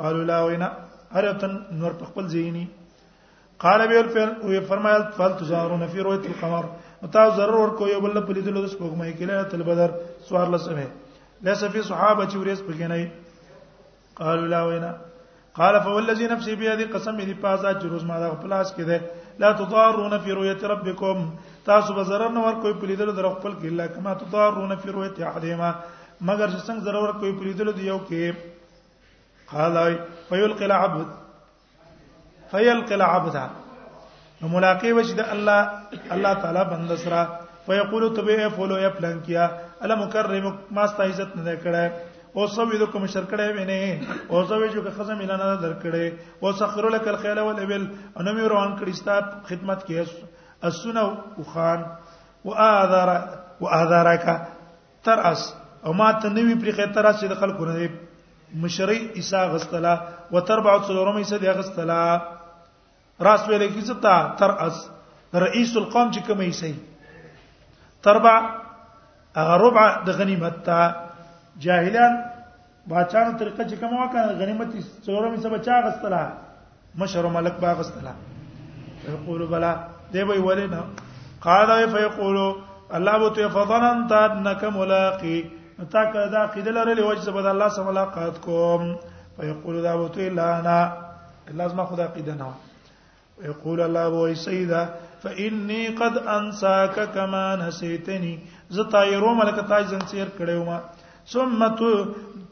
قالوا 0.00 0.24
لا 0.32 0.40
وینا 0.44 0.70
ارتن 1.22 1.60
نور 1.82 1.98
په 2.02 2.10
خپل 2.14 2.28
ذهني 2.38 2.66
قال 3.66 3.86
به 3.92 4.00
ور 4.00 4.66
فرمایل 4.72 5.06
فل 5.20 5.36
تزارون 5.44 5.86
فی 5.94 6.00
رؤیت 6.10 6.26
القمر 6.32 6.64
تاسو 7.20 7.38
zarar 7.42 7.60
ورکوي 7.62 8.02
بل 8.08 8.20
په 8.20 8.32
دې 8.40 8.66
د 8.66 8.74
سپوږمۍ 8.74 9.14
کې 9.18 9.50
تل 9.50 9.62
بدر 9.62 9.90
سوار 10.28 10.56
لسمه 10.58 10.88
لیست 11.42 11.64
فی 11.72 11.82
صحابه 11.94 12.28
چې 12.28 12.36
اوریاس 12.36 12.64
پکې 12.68 14.20
قالوا 14.22 14.48
لا 14.56 14.62
وینا 14.68 14.92
قال 15.58 15.74
فوالذي 15.84 16.26
نفسي 16.32 16.54
بيدي 16.60 16.84
قسم 16.92 17.14
دې 17.20 17.36
پازا 17.44 17.70
چې 17.80 17.86
روز 17.92 18.02
ما 18.08 18.16
د 18.20 18.40
پلاس 18.42 18.68
کې 18.76 18.84
ده 18.84 19.00
لا 19.42 19.52
تضارون 19.60 20.14
في 20.24 20.32
رؤيه 20.38 20.62
ربكم 20.72 21.16
تاسو 21.64 21.94
به 21.96 22.04
zarar 22.10 22.30
نه 22.36 22.40
ور 22.44 22.54
کوئی 22.64 22.74
پلیدل 22.80 23.10
در 23.16 23.28
خپل 23.36 23.52
کې 23.60 23.66
الله 23.72 23.86
کما 23.96 24.12
تضارون 24.22 24.76
في 24.76 24.88
رؤيه 24.96 25.28
احدهما 25.30 25.70
مگر 26.28 26.48
چې 26.48 26.60
څنګه 26.66 26.84
zarar 26.86 27.02
ور 27.02 27.12
کوئی 27.24 27.32
پلیدل 27.40 27.68
دی 27.80 27.86
یو 27.86 27.98
کې 28.08 28.34
قال 29.52 29.96
فيلقي 30.28 30.64
العبد 30.70 31.06
فيلقي 32.52 32.94
العبد 33.00 33.36
نو 34.42 34.48
ملاقات 34.54 34.92
وجد 35.00 35.18
الله 35.20 35.70
الله 36.14 36.32
تعالی 36.44 36.62
بند 36.72 36.96
سره 37.04 37.20
فيقول 37.66 38.16
تبي 38.16 38.48
فلو 38.56 38.76
يا 38.84 38.88
فلان 38.96 39.20
کیا 39.26 39.44
الا 39.84 39.94
مکرمک 40.04 40.54
ما 40.70 40.86
ستا 40.86 41.02
عزت 41.10 41.36
نه 41.36 41.54
کړه 41.66 42.08
او 42.34 42.46
سوي 42.52 42.78
د 42.80 42.84
کوم 42.92 43.02
شرکړې 43.12 43.46
وینه 43.56 43.82
او 44.32 44.46
سوي 44.50 44.68
چې 44.72 44.96
خزم 44.98 45.18
اعلان 45.24 45.40
درکړې 45.60 46.12
او 46.42 46.52
سخر 46.60 46.86
لك 46.94 47.08
الخيل 47.10 47.38
والابل 47.46 47.82
انو 48.20 48.32
مې 48.32 48.44
روان 48.52 48.72
کړی 48.78 48.92
ستا 49.00 49.16
خدمت 49.50 49.82
کې 49.86 50.08
اسونه 50.68 51.02
او 51.36 51.42
خان 51.56 51.82
واذر 52.50 53.08
واذرک 53.64 54.24
ترأس 55.10 55.44
او 55.84 55.92
ما 56.00 56.08
ته 56.12 56.28
نوی 56.28 56.54
پرې 56.54 56.72
خې 56.72 56.94
ترأس 57.00 57.16
چې 57.20 57.26
د 57.26 57.34
خلکو 57.34 57.64
نه 57.72 57.90
مشری 58.64 58.98
عیسی 59.18 59.44
غستلا 59.52 59.92
وتربع 60.32 60.72
څلورم 60.88 61.16
عیسی 61.26 61.38
دی 61.44 61.50
غستلا 61.60 62.00
راس 63.20 63.40
ویلې 63.48 63.68
کې 63.74 63.82
څه 63.86 63.94
تا 64.02 64.36
ترأس 64.38 64.76
رئیس 65.46 65.76
القوم 65.76 66.10
چې 66.12 66.26
کوم 66.26 66.40
عیسی 66.48 66.74
تربع 68.08 68.36
هغه 69.36 69.56
ربع 69.64 69.88
د 70.06 70.10
غنیمت 70.20 70.60
ته 70.68 70.92
جاهلان 71.60 72.12
باچانو 72.88 73.38
طریقه 73.38 73.64
چې 73.64 73.74
کومه 73.80 73.98
وکړه 74.00 74.38
غنیمت 74.40 74.70
څورو 75.04 75.30
می 75.30 75.36
سبا 75.42 75.58
چا 75.66 75.80
غستله 75.84 76.20
مشر 77.00 77.24
ملک 77.36 77.60
با 77.60 77.74
غستله 77.80 78.12
یقول 79.08 79.46
بلا 79.46 79.74
دی 80.12 80.22
وی 80.22 80.38
ولنه 80.38 80.82
قال 81.40 81.86
فیقول 81.92 82.38
الله 82.96 83.18
بو 83.18 83.28
ته 83.30 83.48
فظننت 83.48 84.12
انك 84.12 84.64
ملاقي 84.64 85.44
تا 85.90 86.04
کدا 86.12 86.46
قیدل 86.46 86.74
لري 86.74 87.02
وجه 87.02 87.20
سبد 87.20 87.46
الله 87.46 87.68
سم 87.68 87.86
ملاقات 87.86 88.40
کوم 88.40 88.94
فیقول 89.36 89.82
دا 89.82 89.96
بو 89.96 90.08
ته 90.08 90.28
لا 90.28 90.54
انا 90.54 90.92
لازم 91.54 91.84
خدا 91.84 92.06
قیدنا 92.06 92.52
ويقول 93.40 93.80
الله 93.80 94.08
بو 94.10 94.34
سيدا 94.34 94.88
فاني 95.22 95.88
قد 95.88 96.16
انساك 96.18 97.14
كما 97.14 97.56
نسيتني 97.56 98.38
زتا 98.70 99.04
يرو 99.04 99.34
ملک 99.34 99.68
تاج 99.68 99.84
زنسير 99.86 100.28
کړه 100.38 100.66
ما 100.66 100.80
ثم 101.26 101.66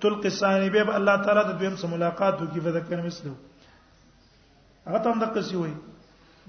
تلقي 0.00 0.28
الثاني 0.28 0.70
به 0.70 0.96
الله 0.96 1.16
تعالی 1.24 1.42
د 1.48 1.50
دویم 1.58 1.74
سره 1.80 1.90
ملاقات 1.94 2.36
وکي 2.42 2.60
فذكر 2.60 2.98
مثله 3.06 3.32
هغه 4.86 4.98
ته 5.04 5.10
هم 5.12 5.18
د 5.18 5.26
قصې 5.34 5.56
وي 5.62 5.72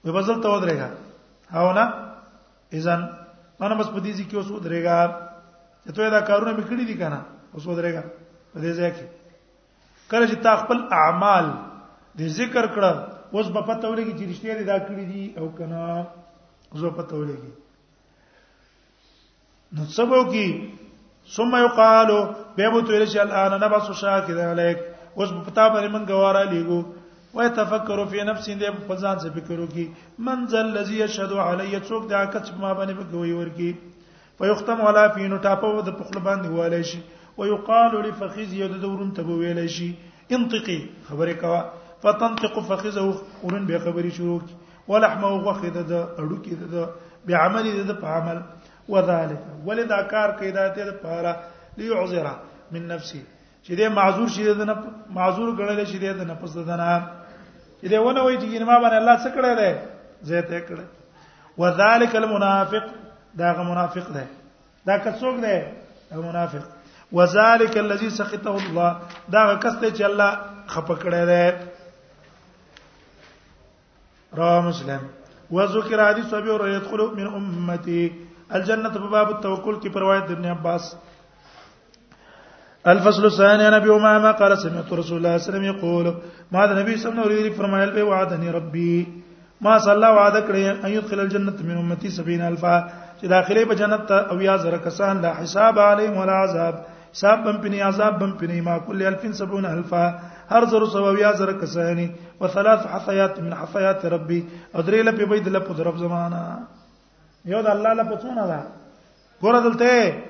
وبزل 0.06 0.42
تو 0.42 0.56
درېګه 0.60 0.90
هاو 1.52 1.72
نه 1.72 1.84
اذن 2.78 3.00
مانه 3.60 3.74
بس 3.78 3.88
په 3.94 4.00
دې 4.04 4.12
ځکه 4.18 4.34
اوس 4.36 4.48
ودرېګا 4.52 4.96
چې 5.84 5.90
ته 5.96 6.10
دا 6.14 6.20
کارونه 6.30 6.52
میکړي 6.58 6.84
دي 6.88 6.94
کنه 7.02 7.20
اوس 7.54 7.64
ودرېګا 7.66 8.02
په 8.52 8.58
دې 8.64 8.72
ځای 8.78 8.90
کې 8.96 9.06
کله 10.10 10.24
چې 10.30 10.36
تا 10.44 10.52
خپل 10.62 10.78
اعمال 11.02 11.46
دې 12.18 12.26
ذکر 12.40 12.64
کړل 12.74 12.96
اوس 13.34 13.46
په 13.54 13.60
پته 13.68 13.86
ولګي 13.92 14.14
چې 14.18 14.24
رښتیا 14.30 14.52
دې 14.58 14.64
دا 14.70 14.78
کړی 14.86 15.04
دي 15.12 15.24
او 15.40 15.46
کنه 15.58 15.82
اوس 16.72 16.82
په 16.86 16.92
پته 16.98 17.14
ولګي 17.20 17.52
نو 19.74 19.82
سبو 19.98 20.20
کې 20.32 20.46
ثم 21.34 21.52
يقال 21.66 22.10
بيبو 22.56 22.80
تو 22.86 22.92
الى 22.96 23.22
الان 23.22 23.60
نبس 23.64 23.84
شاكر 24.02 24.36
عليك 24.52 24.78
اوس 25.18 25.28
په 25.30 25.42
پتا 25.46 25.64
باندې 25.72 25.88
من 25.94 26.04
غواره 26.12 26.44
لګو 26.54 26.80
و 27.34 27.48
تفکر 27.54 28.00
فی 28.12 28.22
نفس 28.30 28.48
دې 28.60 28.70
په 28.86 28.94
ځان 29.00 29.18
څه 29.24 29.30
فکر 29.40 29.60
وکي 29.64 29.82
من 30.28 30.40
ذل 30.54 30.70
الذی 30.70 30.96
یشهد 31.00 31.34
علی 31.48 31.72
څوک 31.88 32.08
دا 32.12 32.22
کڅ 32.32 32.54
ما 32.62 32.72
باندې 32.78 32.96
بګوي 33.00 33.34
ورکی 33.40 33.68
فیختم 34.40 34.80
علی 34.90 35.04
فی 35.16 35.28
نو 35.34 35.38
ټاپو 35.44 35.70
د 35.88 35.94
پخل 35.98 36.16
باندې 36.16 36.56
والي 36.60 36.80
شي 36.92 37.00
ويقال 37.36 37.94
لفخذ 38.08 38.56
یو 38.62 38.68
د 38.72 38.80
دورون 38.86 39.12
ته 39.18 39.36
ویل 39.42 39.60
شي 39.76 39.88
انطقي 40.38 40.78
خبره 41.10 41.36
کوا 41.44 41.60
فتنطق 42.06 42.58
فخذه 42.72 43.06
ورن 43.44 43.70
به 43.70 43.78
خبري 43.86 44.10
شروع 44.18 44.38
کی 44.48 44.58
ولحمه 44.88 45.30
وخذ 45.50 45.78
د 45.78 45.94
اړو 46.00 46.40
کی 46.48 46.60
د 46.74 46.90
بعمل 47.32 47.70
د 47.92 47.98
په 48.02 48.16
عمل 48.18 48.42
وذالک 48.88 49.66
ولدا 49.70 50.00
کار 50.14 50.36
کیدا 50.42 50.66
ته 50.80 50.88
لپاره 50.90 51.34
ليعذره 51.82 52.34
من 52.74 52.90
نفسه 52.96 53.22
چې 53.22 53.80
دې 53.80 53.96
معذور 54.02 54.36
شي 54.36 54.50
د 54.64 54.76
معذور 55.20 55.56
ګڼل 55.62 55.86
شي 55.94 56.04
د 56.06 56.28
نفس 56.34 56.58
د 56.70 56.78
نه 56.84 56.92
دې 57.88 57.98
ونه 58.04 58.22
وایي 58.24 58.36
چې 58.42 58.64
ما 58.68 58.76
باندې 58.80 58.98
الله 58.98 59.16
څه 59.22 59.28
کړی 59.36 59.52
دی 59.58 59.74
زه 60.22 60.42
ته 60.42 60.60
کړی 60.60 60.84
وذالک 61.62 62.16
المنافق 62.22 62.84
دا 63.40 63.52
غ 63.56 63.64
منافق 63.70 64.06
دی 64.16 64.26
دا 64.88 64.96
که 65.04 65.10
څوک 65.20 65.36
دی 65.44 65.56
دا 66.10 66.16
منافق 66.28 66.64
وذالک 67.18 67.76
الذی 67.84 68.10
سخطه 68.16 68.50
الله 68.62 68.90
دا 69.36 69.42
کس 69.56 69.74
ته 69.80 69.90
چې 69.90 70.02
الله 70.02 70.30
خپه 70.66 70.94
کړی 70.96 71.24
دی 71.32 71.46
را 74.38 74.50
مسلم 74.66 75.00
وذکر 75.54 76.00
حدیث 76.10 76.34
ابي 76.34 76.50
هريره 76.50 76.76
يدخل 76.76 77.00
من 77.16 77.26
امتي 77.36 78.02
الجنه 78.58 78.88
بباب 78.98 79.30
التوکل 79.36 79.78
کی 79.82 79.88
روایت 79.94 80.30
ابن 80.34 80.44
عباس 80.50 80.94
الفصل 82.86 83.24
الثاني 83.24 83.64
نبي 83.68 83.76
ابي 83.76 83.90
امامه 83.96 84.30
قال 84.32 84.58
سمعت 84.58 84.92
رسول 84.92 84.92
الله 84.92 85.04
صلى 85.04 85.16
الله 85.16 85.28
عليه 85.30 85.40
وسلم 85.48 85.64
يقول 85.64 86.14
ما 86.52 86.66
ده 86.66 86.82
نبي 86.82 86.96
صلى 86.96 87.12
الله 87.12 87.22
عليه 87.22 87.40
وسلم 87.42 87.52
فرمایل 87.54 87.90
به 87.94 88.02
وعدني 88.02 88.50
ربي 88.50 89.08
ما 89.60 89.78
صلى 89.78 89.92
الله 89.92 90.10
وعده 90.12 90.40
کړی 90.40 90.84
ان 90.84 90.90
يدخل 90.90 91.20
الجنه 91.20 91.58
من 91.64 91.76
امتي 91.76 92.10
70 92.10 92.40
الفا 92.46 92.76
چې 93.20 93.24
داخله 93.26 93.64
به 93.64 93.74
جنت 93.74 94.06
ته 94.08 94.16
او 94.32 94.40
یا 94.42 94.56
زر 94.56 94.76
کسان 94.84 95.20
لا 95.22 95.32
حساب 95.34 95.78
عليهم 95.78 96.16
ولا 96.16 96.32
عذاب 96.42 96.74
حساب 97.14 97.38
بم 97.44 97.56
پنی 97.62 97.80
عذاب 97.82 98.18
بم 98.18 98.30
پنی 98.40 98.60
ما 98.60 98.78
كل 98.78 99.02
الف 99.06 99.26
70 99.26 99.64
الفا 99.70 100.18
هر 100.50 100.64
زر 100.66 100.84
سو 100.86 101.04
او 101.08 101.16
یا 101.16 101.32
زر 101.32 101.52
کسان 101.60 102.08
او 102.42 102.48
ثلاث 102.48 102.86
حصيات 102.86 103.40
من 103.40 103.52
حصيات 103.54 104.06
ربي 104.06 104.46
ادري 104.74 105.02
له 105.02 105.10
لپاره 105.12 105.28
به 105.28 105.38
د 105.38 105.48
لپاره 105.48 105.80
رب 105.84 105.96
زمانہ 105.98 106.42
یو 107.44 107.62
د 107.62 107.66
الله 107.66 107.92
له 107.92 108.18
څونه 108.24 108.46
ده 108.46 108.62
ګور 109.42 109.60
دلته 109.68 110.29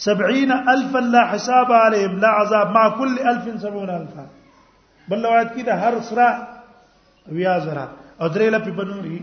سبعين 0.00 0.52
ألفا 0.52 0.98
لا 0.98 1.22
حساب 1.30 1.72
عليهم 1.72 2.18
لا 2.20 2.28
عذاب 2.28 2.68
مع 2.70 2.84
كل 2.98 3.18
ألف 3.18 3.62
سبعون 3.62 3.90
ألفا 3.90 4.24
بل 5.08 5.22
لو 5.22 5.30
عاد 5.30 5.52
كده 5.62 5.74
هر 5.74 6.00
سرا 6.00 6.28
ويا 7.32 7.58
زرا 7.64 7.88
أدري 8.20 8.50
لا 8.50 8.56
لپاره 8.58 8.70
بنوري 8.76 9.22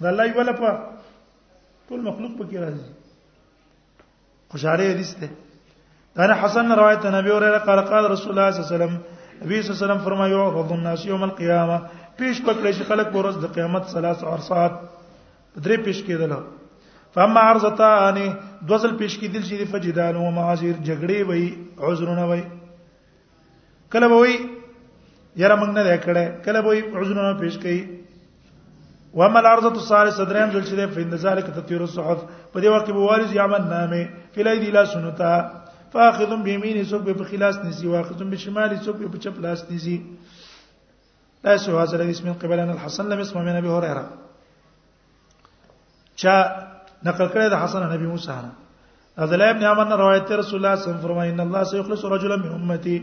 دا 0.00 0.10
الله 0.10 0.24
یو 0.24 0.44
با 0.60 0.72
ټول 1.90 2.00
مخلوق 2.08 2.30
بكير 2.40 2.60
راځي 2.68 2.90
خوشاله 4.50 4.90
حدیث 4.92 5.12
أنا 6.18 6.34
حسن 6.34 6.72
روایت 6.72 7.06
النبي 7.06 7.30
وراء 7.30 7.58
قال 7.66 7.80
قال 7.90 8.10
رسول 8.10 8.30
الله 8.32 8.50
صلى 8.50 8.60
الله 8.60 8.68
عليه 8.68 8.76
وسلم 8.84 8.94
نبی 9.42 9.56
صلى 9.62 9.70
الله 9.70 9.76
عليه 9.76 9.84
وسلم 9.94 9.98
فرما 10.06 10.48
رب 10.60 10.70
الناس 10.78 11.06
يوم 11.06 11.24
القيامة 11.24 11.78
پیش 12.20 12.36
پکړي 12.46 12.72
خلق 12.72 12.88
خلک 12.88 13.08
ورځ 13.14 13.34
د 13.44 13.82
ثلاث 13.94 14.24
عرصات 14.24 14.72
بيش 15.56 15.78
پیش 16.04 16.10
له 16.10 16.57
فما 17.14 17.40
عرضتان 17.50 18.18
دوزل 18.68 18.96
پیش 18.96 19.16
کی 19.18 19.28
دل 19.32 19.42
شي 19.48 19.64
فجدان 19.64 20.16
او 20.16 20.30
معاذير 20.30 20.74
جګړې 20.88 21.18
وای 21.28 21.44
عذرونه 21.88 22.24
وای 22.28 22.42
کله 23.92 24.06
وای 24.12 24.34
یاره 25.36 25.56
موږ 25.60 25.70
نه 25.76 25.96
کړه 26.04 26.24
کله 26.44 26.58
وای 26.66 26.80
عذرونه 26.98 27.32
پیش 27.40 27.56
کړي 27.58 27.80
وما 29.14 29.38
الارضه 29.40 29.68
الثالثه 29.68 30.24
درهم 30.24 30.50
دل 30.50 30.64
شي 30.68 30.76
په 30.86 30.98
انتظار 31.06 31.38
کې 31.40 31.52
تطویر 31.56 31.80
الصحف 31.82 32.18
په 32.52 32.60
دې 32.60 32.68
وخت 32.68 32.86
کې 32.86 32.92
وارز 32.96 33.34
یعمل 33.34 33.62
نامه 33.62 34.08
فلای 34.34 34.58
دی 34.60 34.70
لا 34.70 34.84
سنتا 34.84 35.32
فاخذ 35.92 36.30
بيمينه 36.44 36.82
سوق 36.92 37.02
په 37.10 37.24
خلاص 37.24 37.56
نسی 37.64 37.86
واخذ 37.88 38.22
بشماله 38.22 38.80
سوق 38.84 38.98
په 39.12 39.18
چپ 39.24 39.40
لاس 39.48 39.64
نسی 39.70 39.96
لا 41.44 41.56
سوى 41.56 41.82
هذا 41.82 41.96
الحديث 41.96 42.22
من 42.24 42.32
قبل 42.34 42.60
الحسن 42.60 43.08
لم 43.08 43.20
يسمع 43.20 43.42
من 43.42 43.56
ابي 43.56 43.68
هريره 43.68 44.08
چا 46.20 46.36
نقل 47.06 47.26
کړی 47.32 47.48
د 47.50 47.54
حسن 47.64 47.82
نبی 47.92 48.06
موسی 48.06 48.30
نه 48.44 48.50
عبد 49.24 49.32
الله 49.36 49.50
ابن 49.54 49.64
عمر 49.72 49.96
روایت 50.02 50.32
رسول 50.38 50.38
الله 50.38 50.48
صلی 50.48 50.64
الله 50.64 50.74
علیه 50.80 50.92
وسلم 50.92 51.06
فرمایي 51.06 51.30
ان 51.32 51.40
الله 51.44 51.62
سيخلص 51.72 52.04
رجلا 52.14 52.36
من 52.42 52.52
امتي 52.58 52.96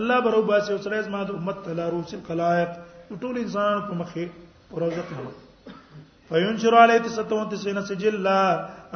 الله 0.00 0.20
برو 0.26 0.42
باسي 0.50 0.72
او 0.72 0.78
سره 0.86 1.00
زما 1.08 1.20
د 1.30 1.36
امت 1.40 1.58
تلا 1.64 1.88
روس 1.96 2.14
الخلائق 2.14 2.70
ټول 3.24 3.36
انسان 3.44 3.80
په 3.88 3.94
مخه 3.94 4.28
پروزه 4.72 5.04
کوي 5.10 5.74
فینشر 6.30 6.74
علیه 6.80 7.12
97 7.18 7.84
سجل 7.90 8.18
لا 8.28 8.40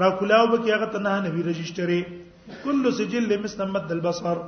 را 0.04 0.10
کولاو 0.22 0.46
به 0.54 0.58
کیغه 0.64 0.86
ته 0.96 1.04
نه 1.08 1.20
نبی 1.28 1.42
رجسٹری 1.50 2.00
کل 2.64 2.90
سجل 3.00 3.30
مستمد 3.44 3.92
البصر 3.98 4.38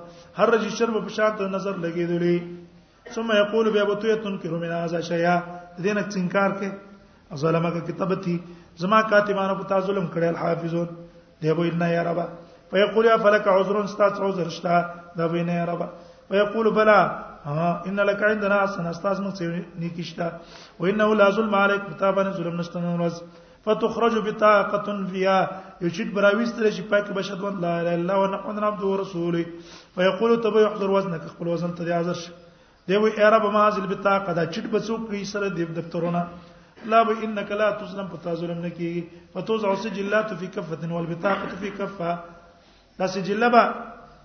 هر 0.40 0.50
رجسٹر 0.56 0.94
په 0.98 1.08
شان 1.18 1.36
ته 1.42 1.48
نظر 1.58 1.74
لګیدلی 1.84 2.36
ثم 3.14 3.30
یقول 3.36 3.70
بیا 3.72 3.84
بتویتن 3.92 4.36
کرو 4.42 4.58
من 4.60 4.72
هذا 4.80 5.00
شیئا 5.06 5.38
دینک 5.86 6.14
انکار 6.20 6.50
کوي 6.60 6.70
ظلمک 7.40 7.90
تھی 8.24 8.36
زما 8.80 9.00
کاتبانو 9.10 9.54
په 9.62 9.80
ظلم 9.86 10.06
کړل 10.14 10.34
حافظون 10.42 10.86
دی 11.42 11.50
وای 11.56 11.70
نه 11.70 11.88
یا 11.88 12.02
رب 12.04 12.18
فیقول 12.70 13.04
یا 13.06 13.16
فلک 13.22 13.48
عذر 13.48 13.76
استاد 13.76 14.14
عذر 14.26 14.48
شتا 14.50 14.76
دا 15.18 15.26
وای 15.30 15.42
نه 15.42 15.52
یا 15.52 15.64
رب 15.66 15.80
فیقول 16.28 16.70
بلا 16.74 17.00
آه، 17.46 17.82
ان 17.86 18.00
لك 18.00 18.22
عندنا 18.22 18.58
حسن 18.64 18.86
استاد 18.86 19.16
موږ 19.24 19.32
څه 19.38 19.44
نیکشتا 19.80 20.28
و 20.80 20.84
انه 20.86 21.14
لا 21.14 21.30
ظلم 21.30 21.54
علیک 21.54 21.80
کتابانه 21.92 22.30
ظلم 22.32 22.60
نشته 22.60 22.80
نو 22.80 23.08
فتخرج 23.64 24.14
بطاقه 24.28 25.04
فيها 25.10 25.48
يجد 25.80 26.14
براويستل 26.14 26.72
شي 26.72 26.82
پاک 26.82 27.10
بشد 27.12 27.40
ون 27.40 27.60
لا 27.60 27.76
اله 27.80 27.94
الا 27.94 27.94
الله 27.94 28.16
ونحن 28.16 28.64
عبد 28.64 28.82
ورسوله 28.82 29.44
فيقول 29.94 30.40
تبي 30.44 30.62
يحضر 30.62 30.90
وزنك 30.90 31.22
خپل 31.32 31.46
وزن 31.48 31.74
تدي 31.74 31.94
حاضر 31.94 32.18
دي 32.88 32.96
وي 32.96 33.24
ارب 33.26 33.46
ما 33.52 33.66
ازل 33.68 33.86
بطاقه 33.86 34.32
دا 34.32 34.44
چټ 34.46 34.64
بڅو 34.74 34.94
کی 35.10 35.24
سره 35.24 35.48
دی 35.48 35.64
دفترونه 35.64 36.22
لا 36.86 37.02
به 37.02 37.24
انك 37.24 37.52
لا 37.52 37.70
تظلم 37.70 38.08
پتا 38.08 38.34
ظلم 38.34 38.58
نکي 38.66 39.08
فتوزع 39.34 39.74
سجلات 39.74 40.34
في 40.34 40.46
كفه 40.46 40.92
والبطاقه 40.94 41.56
في 41.60 41.70
كفه 41.70 42.18
دا 42.98 43.06
سجله 43.06 43.48
با 43.48 43.64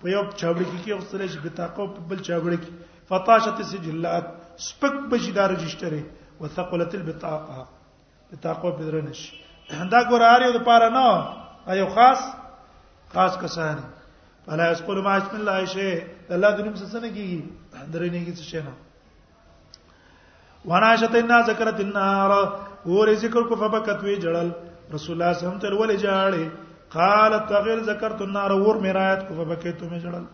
په 0.00 0.08
یو 0.14 0.22
چاوړي 0.40 0.64
کې 0.70 0.78
کې 0.84 0.90
اوسره 0.98 1.26
شي 1.32 1.38
بطاقه 1.44 1.84
په 1.94 2.00
بل 2.08 2.18
چاوړي 2.26 2.58
کې 2.64 2.70
فطاشت 3.08 3.60
سجلات 3.72 4.24
سپک 4.68 4.94
بشي 5.10 5.32
دا 5.32 5.46
رجستره 5.46 6.00
وثقلت 6.40 6.94
البطاقه 6.94 7.66
بطاقه 8.32 8.70
بدرنش 8.78 9.20
دا 9.94 10.00
ګور 10.10 10.22
اړ 10.32 10.40
یو 10.46 10.52
د 10.58 10.60
پاره 10.68 10.88
نه 10.96 11.08
ایو 11.72 11.88
خاص 11.96 12.20
خاص 13.14 13.38
کسان 13.42 13.76
فلا 14.46 14.70
يسقل 14.72 15.02
ما 15.08 15.16
اسم 15.16 15.34
الله 15.40 15.64
شيء 15.64 15.98
الله 16.36 16.50
دې 16.56 16.62
موږ 16.64 16.76
څه 16.92 17.00
نه 17.04 17.10
کیږي 17.16 17.40
درنه 17.92 18.20
کې 18.26 18.32
څه 18.38 18.64
نه 18.68 18.72
وناشت 20.64 21.14
الناس 21.16 21.48
ذکرت 21.48 21.80
النار 21.80 22.30
اور 22.86 23.12
ذکر 23.22 23.42
کو 23.48 23.54
فبکت 23.60 24.04
وی 24.04 24.14
جړل 24.16 24.48
رسول 24.94 25.16
الله 25.16 25.32
صلی 25.34 25.46
الله 25.46 25.48
علیه 25.48 25.56
وسلم 25.56 25.82
ولې 25.82 25.96
جاړې 26.06 26.44
قالت 26.94 27.48
تغیر 27.48 27.82
ذکرت 27.88 28.22
النار 28.22 28.50
اور 28.50 28.74
میرایت 28.84 29.28
کو 29.28 29.34
فبکت 29.42 29.82
می 29.92 30.00
جړل 30.04 30.24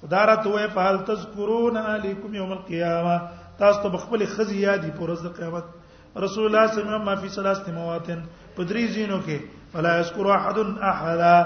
خدارت 0.00 0.46
وې 0.46 0.66
فال 0.74 0.98
تذکرون 1.08 1.76
علیکم 1.76 2.34
یوم 2.34 2.52
القیامه 2.52 3.18
تاسو 3.58 3.82
ته 3.90 3.96
خپل 4.04 4.24
خزی 4.36 4.56
یادی 4.60 4.90
پر 4.98 5.08
ورځ 5.10 5.26
د 5.26 5.36
قیامت 5.36 6.16
رسول 6.24 6.44
الله 6.48 6.66
صلی 6.66 6.80
الله 6.80 6.80
علیه 6.80 6.80
وسلم 6.80 7.04
ما 7.10 7.14
فی 7.20 7.28
ثلاثه 7.28 7.72
مواتن 7.76 8.22
په 8.56 8.64
درې 8.64 8.86
زینو 8.96 9.20
کې 9.26 9.38
فلا 9.76 9.98
یذکر 9.98 10.30
احد 10.38 10.58
احدا 10.92 11.36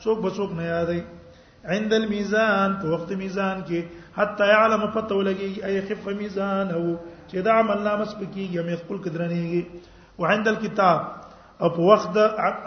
څوک 0.00 0.20
به 0.22 0.30
څوک 0.30 0.52
نه 0.60 0.70
یادای 0.70 1.02
عند 1.74 1.92
الميزان 1.92 2.74
په 2.80 2.86
وخت 2.94 3.12
میزان 3.26 3.64
کې 3.64 3.82
حتی 4.16 4.48
يعلم 4.54 4.86
فتو 4.94 5.20
لګي 5.22 5.64
اي 5.64 5.82
خف 5.90 6.08
ميزان 6.22 6.70
او 6.78 6.84
چې 7.30 7.38
دا 7.46 7.52
عمل 7.60 7.78
نامه 7.88 8.04
سپکیږي 8.12 8.60
مې 8.66 8.76
خپل 8.82 8.96
کدرنېږي 9.04 9.62
وعند 10.18 10.46
الكتاب 10.48 10.98
او 11.62 11.68
په 11.76 11.82
وخت 11.90 12.08
د 12.14 12.18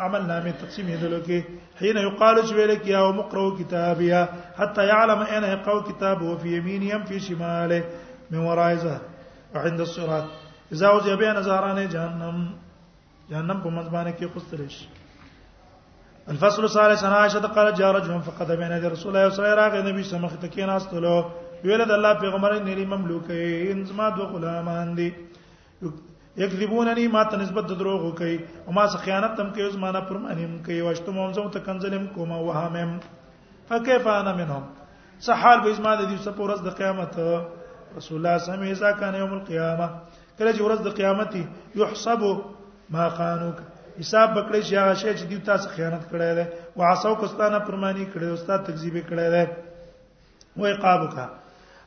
عمل 0.05 0.23
نامې 0.31 0.51
تقسیم 0.61 0.85
یې 0.87 0.95
یېدل 0.95 1.15
کې 1.27 1.37
حين 1.81 1.97
يقال 2.07 2.35
جويل 2.49 2.71
يا 2.93 2.99
او 2.99 3.45
كتابيا 3.59 4.19
حتى 4.59 4.81
يعلم 4.93 5.19
اين 5.31 5.43
يقرأ 5.55 5.81
كتابه 5.89 6.29
في 6.37 6.47
يمينه 6.57 7.03
في 7.07 7.19
شماله 7.19 7.81
من 8.31 8.39
وراء 8.47 8.75
ظهر 8.75 9.01
وعند 9.55 9.79
الصراط 9.79 10.25
اذا 10.73 10.89
وجه 10.91 11.15
بين 11.15 11.41
زهران 11.43 11.87
جهنم 11.89 12.37
جهنم 13.29 13.57
بمن 13.63 13.83
زمانه 13.89 14.11
کې 14.19 14.27
خسترش 14.35 14.87
الفصل 16.29 16.63
الثالث 16.63 17.03
عن 17.03 17.11
عائشة 17.13 17.41
قالت 17.57 17.77
جاء 17.77 17.91
رجل 17.91 18.21
فقد 18.21 18.51
بين 18.51 18.71
يدي 18.71 18.87
رسول 18.87 19.09
الله 19.17 19.29
صلى 19.29 19.29
الله 19.29 19.29
عليه 19.29 19.29
وسلم 19.29 19.57
راغ 19.57 19.73
النبي 19.79 20.03
صلى 20.03 20.89
الله 20.93 21.31
ویل 21.63 21.83
د 21.85 21.91
الله 21.91 22.13
پیغمبر 22.23 22.51
نه 22.55 22.63
لري 22.71 22.85
مملوکین 22.91 23.83
زما 23.91 24.07
دو 24.17 24.23
غلامان 24.33 24.95
دي 24.97 25.07
یکذبوننی 26.41 27.07
ما 27.15 27.23
ته 27.31 27.37
نسبت 27.41 27.65
د 27.71 27.79
دروغ 27.79 28.03
کوي 28.19 28.37
او 28.67 28.71
ما 28.77 28.83
څخه 28.87 29.01
خیانت 29.05 29.33
تم 29.37 29.49
کوي 29.57 29.69
زما 29.75 29.89
نه 29.95 29.99
پرمانیم 30.11 30.53
کوي 30.65 30.81
واشته 30.81 31.11
مو 31.15 31.25
زه 31.37 31.47
ته 31.55 31.59
کنزلم 31.65 32.05
کوم 32.15 32.31
او 32.35 32.51
همم 32.57 32.93
فكيف 33.71 34.07
انا 34.11 34.33
منهم 34.33 34.63
صحال 35.25 35.59
به 35.65 35.71
زما 35.79 35.95
د 36.01 36.07
دې 36.11 36.17
څخه 36.25 36.39
ورځ 36.39 36.59
د 36.67 36.69
قیامت 36.79 37.13
رسول 37.97 38.17
الله 38.17 38.37
صلی 38.37 38.53
الله 38.53 38.65
علیه 38.69 38.75
وسلم 38.77 38.99
کان 39.01 39.15
یوم 39.21 39.33
القیامه 39.39 39.87
کله 40.37 40.51
چې 40.55 40.61
ورځ 40.67 40.79
د 40.87 40.89
قیامت 41.01 41.31
یحسب 41.81 42.19
ما 42.97 43.09
خانوک 43.19 43.57
حساب 43.99 44.29
بکړی 44.37 44.61
چې 44.67 44.73
هغه 44.81 44.93
شی 45.01 45.11
چې 45.19 45.25
دوی 45.31 45.39
تاسو 45.51 45.67
خیانت 45.75 46.03
کړی 46.11 46.35
دی 46.37 46.45
او 46.75 46.79
عصاو 46.93 47.15
کوستانه 47.23 47.59
پرمانی 47.69 48.05
کړی 48.13 48.27
او 48.31 48.35
تاسو 48.49 48.63
تکذیب 48.71 48.95
کړی 49.09 49.29
دی 49.35 49.45
وای 50.61 50.73
قابوکا 50.85 51.25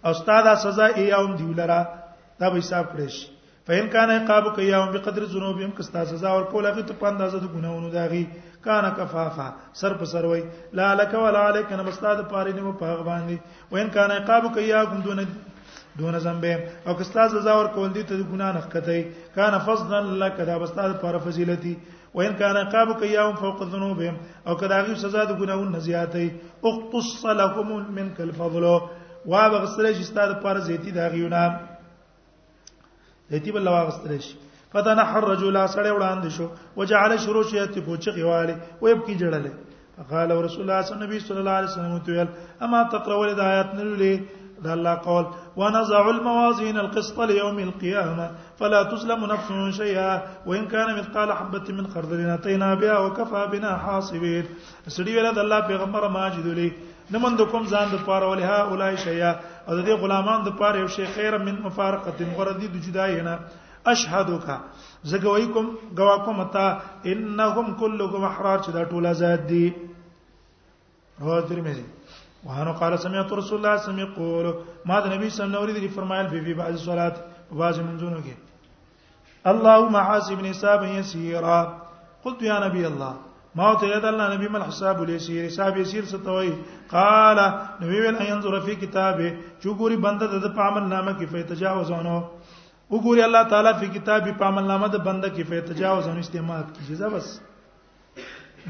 او 0.06 0.12
ستاده 0.20 0.54
سزا 0.62 0.86
ایاوم 1.00 1.34
دیولرا 1.40 1.80
دا 2.40 2.46
به 2.52 2.58
حساب 2.62 2.86
کړی 2.92 3.08
شي 3.16 3.26
فین 3.66 3.84
کان 3.94 4.10
عقاب 4.10 4.44
کیاوم 4.56 4.90
بقدر 4.94 5.24
ذنوبهم 5.34 5.70
کستا 5.78 6.04
سزا 6.04 6.30
ور 6.36 6.44
کوله 6.52 6.70
غی 6.76 6.82
ته 6.88 6.94
پاندازه 7.02 7.38
د 7.40 7.46
ګناونو 7.54 7.88
داغي 7.96 8.24
کان 8.64 8.84
کفافا 8.98 9.48
سر 9.80 9.92
په 10.00 10.04
سر 10.12 10.24
وای 10.24 10.42
لا 10.78 10.94
لک 10.94 11.12
ولا 11.26 11.42
علیک 11.48 11.72
نو 11.72 11.84
استاد 11.92 12.18
پاره 12.32 12.52
نیو 12.56 12.72
پاغ 12.82 12.98
باندې 13.08 13.36
وین 13.72 13.88
کان 13.96 14.10
عقاب 14.10 14.44
کیاوم 14.54 15.00
دون 15.06 15.24
دون 15.98 16.18
ذنبه 16.24 16.58
او 16.86 16.94
کستا 17.00 17.28
سزا 17.34 17.54
ور 17.58 17.68
کول 17.74 17.92
دي 17.98 18.02
ته 18.08 18.26
ګنا 18.32 18.48
نه 18.58 18.62
کته 18.72 19.04
کان 19.34 19.58
فضلا 19.66 20.00
لک 20.24 20.36
دا 20.48 20.56
استاد 20.68 20.96
پاره 21.04 21.18
فضیلتی 21.28 21.76
وین 22.14 22.32
کان 22.40 22.56
عقاب 22.64 22.88
کیاوم 23.04 23.34
فوق 23.44 23.62
ذنوبهم 23.76 24.16
او 24.46 24.54
کداغي 24.56 24.94
سزا 25.04 25.24
د 25.30 25.38
ګناونو 25.38 25.72
نه 25.76 25.78
زیاتې 25.78 26.66
اقتص 26.70 27.26
لكم 27.42 27.94
من 28.00 28.10
کل 28.18 28.32
فضلو 28.40 28.76
وا 29.26 29.48
بغسل 29.48 29.94
شي 29.94 30.02
ستاد 30.04 30.42
پر 30.42 30.58
زيتي 30.58 30.90
دا 30.90 31.08
غيونه 31.08 31.60
زيتي 33.30 33.52
بل 33.52 33.68
وا 33.68 33.84
بغسل 33.84 34.20
شي 34.20 34.34
فتنح 34.74 35.14
الرجل 35.16 35.68
سره 35.68 35.92
وړاندې 35.92 36.28
شو 36.28 36.48
وجعل 36.76 37.18
شروع 37.20 37.42
شي 37.42 37.66
ته 37.66 37.80
پوچغي 37.86 38.22
والي 38.24 38.56
ويب 38.80 39.04
کی 39.06 39.14
جړلې 39.18 39.52
قال 40.10 40.30
رسول 40.44 40.60
الله 40.70 40.80
صلی 40.82 40.96
الله 40.96 41.08
علیه 41.08 41.20
صلی 41.26 41.38
الله 41.38 41.56
علیه 41.58 41.70
وسلم 41.70 41.98
تویل 41.98 42.26
اما 42.62 42.82
تقرؤ 42.82 43.22
الایات 43.26 43.74
نللی 43.74 44.16
دا 44.64 44.72
الله 44.72 44.94
قول 44.94 45.24
ونزع 45.56 46.02
الموازين 46.10 46.76
القسط 46.78 47.20
ليوم 47.20 47.56
القيامه 47.58 48.30
فلا 48.58 48.82
تظلم 48.82 49.24
نفس 49.24 49.52
شيئا 49.76 50.22
وان 50.46 50.66
كان 50.68 50.94
مثقال 50.98 51.32
حبه 51.32 51.66
من 51.78 51.86
خردل 51.86 52.30
اتينا 52.30 52.74
بها 52.74 52.98
وكفى 52.98 53.46
بنا 53.52 53.76
حاصبين 53.76 54.44
سړي 54.88 55.12
ویل 55.16 55.32
د 55.34 55.38
الله 55.38 55.60
پیغمبر 55.60 56.08
ماجد 56.08 56.46
لي 56.46 56.72
نمند 57.12 57.40
کوم 57.52 57.64
ځان 57.72 57.86
د 57.92 57.96
پاره 58.06 58.26
ولها 58.32 58.58
اولای 58.72 58.96
شیا 59.04 59.30
او 59.68 59.72
د 59.78 59.80
دې 59.86 59.94
غلامان 60.02 60.40
د 60.44 60.48
پاره 60.60 60.76
یو 60.82 60.88
شی 60.96 61.04
خیر 61.14 61.32
من 61.46 61.56
مفارقه 61.66 62.12
غردی 62.36 62.68
د 62.72 62.76
جداینا 62.86 63.34
اشهدک 63.92 64.44
زګوي 65.10 65.46
کوم 65.54 65.66
گوا 65.98 66.16
کوم 66.24 66.38
تا 66.54 66.66
انهم 67.12 67.66
كلهم 67.82 68.22
احرار 68.30 68.58
چې 68.64 68.70
دا 68.76 68.82
ټول 68.90 69.04
آزاد 69.12 69.40
دي 69.50 69.72
هو 71.20 71.40
ترمذی 71.48 71.84
وانه 72.44 72.72
قال 72.80 72.98
سمعت 73.04 73.32
رسول 73.40 73.58
الله 73.58 73.76
صلی 73.76 73.82
الله 73.82 73.82
علیه 73.82 73.88
وسلم 73.88 74.04
یقول 74.08 74.46
ما 74.86 75.00
د 75.00 75.06
نبی 75.14 75.28
صلی 75.30 75.46
الله 75.46 75.58
علیه 75.60 75.76
وسلم 75.76 75.88
فرمایل 75.94 76.26
فی 76.28 76.40
فی 76.44 76.54
بعض 76.60 76.84
صلات 76.84 77.16
بعض 77.60 77.76
منځونو 77.80 78.20
کې 78.26 78.36
اللهم 79.52 79.96
حاسبني 79.96 80.50
حسابا 80.54 80.86
يسيرا 80.98 81.58
قلت 82.24 82.42
يا 82.42 82.58
نبي 82.66 82.86
الله 82.86 83.14
ما 83.60 83.70
ته 83.80 83.86
یاد 83.88 84.04
الله 84.08 84.34
نبی 84.36 84.48
مل 84.52 84.62
حساب 84.66 85.00
الیسیر 85.00 85.44
حساب 85.46 85.78
یسیر 85.78 86.04
ستوي 86.10 86.50
قال 86.90 87.38
نبی 87.82 87.98
ول 88.00 88.16
ان 88.18 88.26
ينظر 88.28 88.58
فی 88.66 88.74
کتابه 88.84 89.26
چوغوري 89.62 89.96
بنده 90.04 90.26
د 90.44 90.52
پامل 90.58 90.86
نامه 90.92 91.12
کې 91.18 91.26
فتجاوزونو 91.32 92.14
وګوري 92.94 93.24
الله 93.28 93.42
تعالی 93.52 93.72
فی 93.80 93.86
کتابه 93.98 94.32
پامل 94.42 94.64
نامه 94.70 94.88
د 94.94 95.02
بنده 95.08 95.30
کې 95.34 95.50
فتجاوزونو 95.52 96.20
استعمال 96.22 96.62
کی 96.76 96.84
جزا 96.90 97.08
بس 97.14 97.28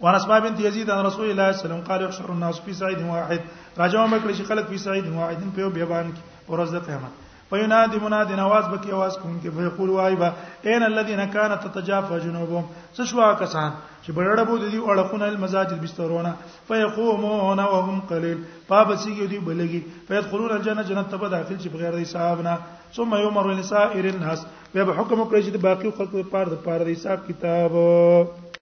وان 0.00 0.14
اسباب 0.14 0.42
بنت 0.42 0.60
یزید 0.60 0.90
ان 0.90 1.06
رسول 1.06 1.30
الله 1.30 1.52
صلی 1.52 1.70
الله 1.70 1.74
علیه 1.74 1.74
وسلم 1.74 1.86
قال 1.94 2.04
احشر 2.04 2.30
الناس 2.30 2.60
فی 2.64 2.72
سعید 2.72 2.98
واحد 3.06 3.40
راجو 3.78 4.06
مکل 4.06 4.32
شي 4.34 4.44
خلق 4.44 4.68
فی 4.68 4.78
سعید 4.82 5.08
واحد 5.14 5.40
په 5.56 5.60
یو 5.60 5.70
بیان 5.70 6.12
کې 6.12 6.52
ورځ 6.52 6.74
د 6.74 6.84
قیامت 6.90 7.26
فینادی 7.50 7.98
منادی 8.00 8.34
نواز 8.36 8.64
بکی 8.74 8.90
आवाज 8.92 9.18
کوم 9.22 9.34
کې 9.42 9.56
فیقول 9.56 9.88
وایبا 9.90 10.30
اين 10.64 10.82
الذين 10.90 11.24
كانت 11.24 11.66
تتجافى 11.66 12.18
جنوبهم 12.24 12.64
سشوا 12.98 13.28
کسان 13.42 13.70
چې 14.04 14.12
بڑړه 14.12 14.42
بو 14.50 14.56
دي 14.56 14.80
اړخونه 14.86 15.28
المساجد 15.34 15.82
بسترونه 15.84 16.34
فیقومون 16.68 17.60
وهم 17.60 18.00
قليل 18.10 18.42
پابسیږي 18.70 19.26
دي 19.34 19.38
بلګي 19.46 20.08
فیدخلون 20.08 20.50
الجنه 20.56 20.82
جنت 20.90 21.10
ته 21.14 21.28
داخل 21.38 21.60
شي 21.62 21.68
بغیر 21.78 21.92
د 21.98 22.02
حسابنا 22.02 22.56
ثم 22.98 23.14
يمر 23.24 23.48
لسائر 23.54 24.10
الناس 24.16 24.44
به 24.74 24.84
حکم 25.00 25.24
کوي 25.24 25.42
چې 25.46 25.64
باقي 25.70 25.90
خلق 26.02 26.12
په 26.18 26.32
پاره 26.36 26.52
د 26.54 26.60
پاره 26.66 26.84
د 26.90 26.92
حساب 26.96 27.26
کتاب 27.30 28.46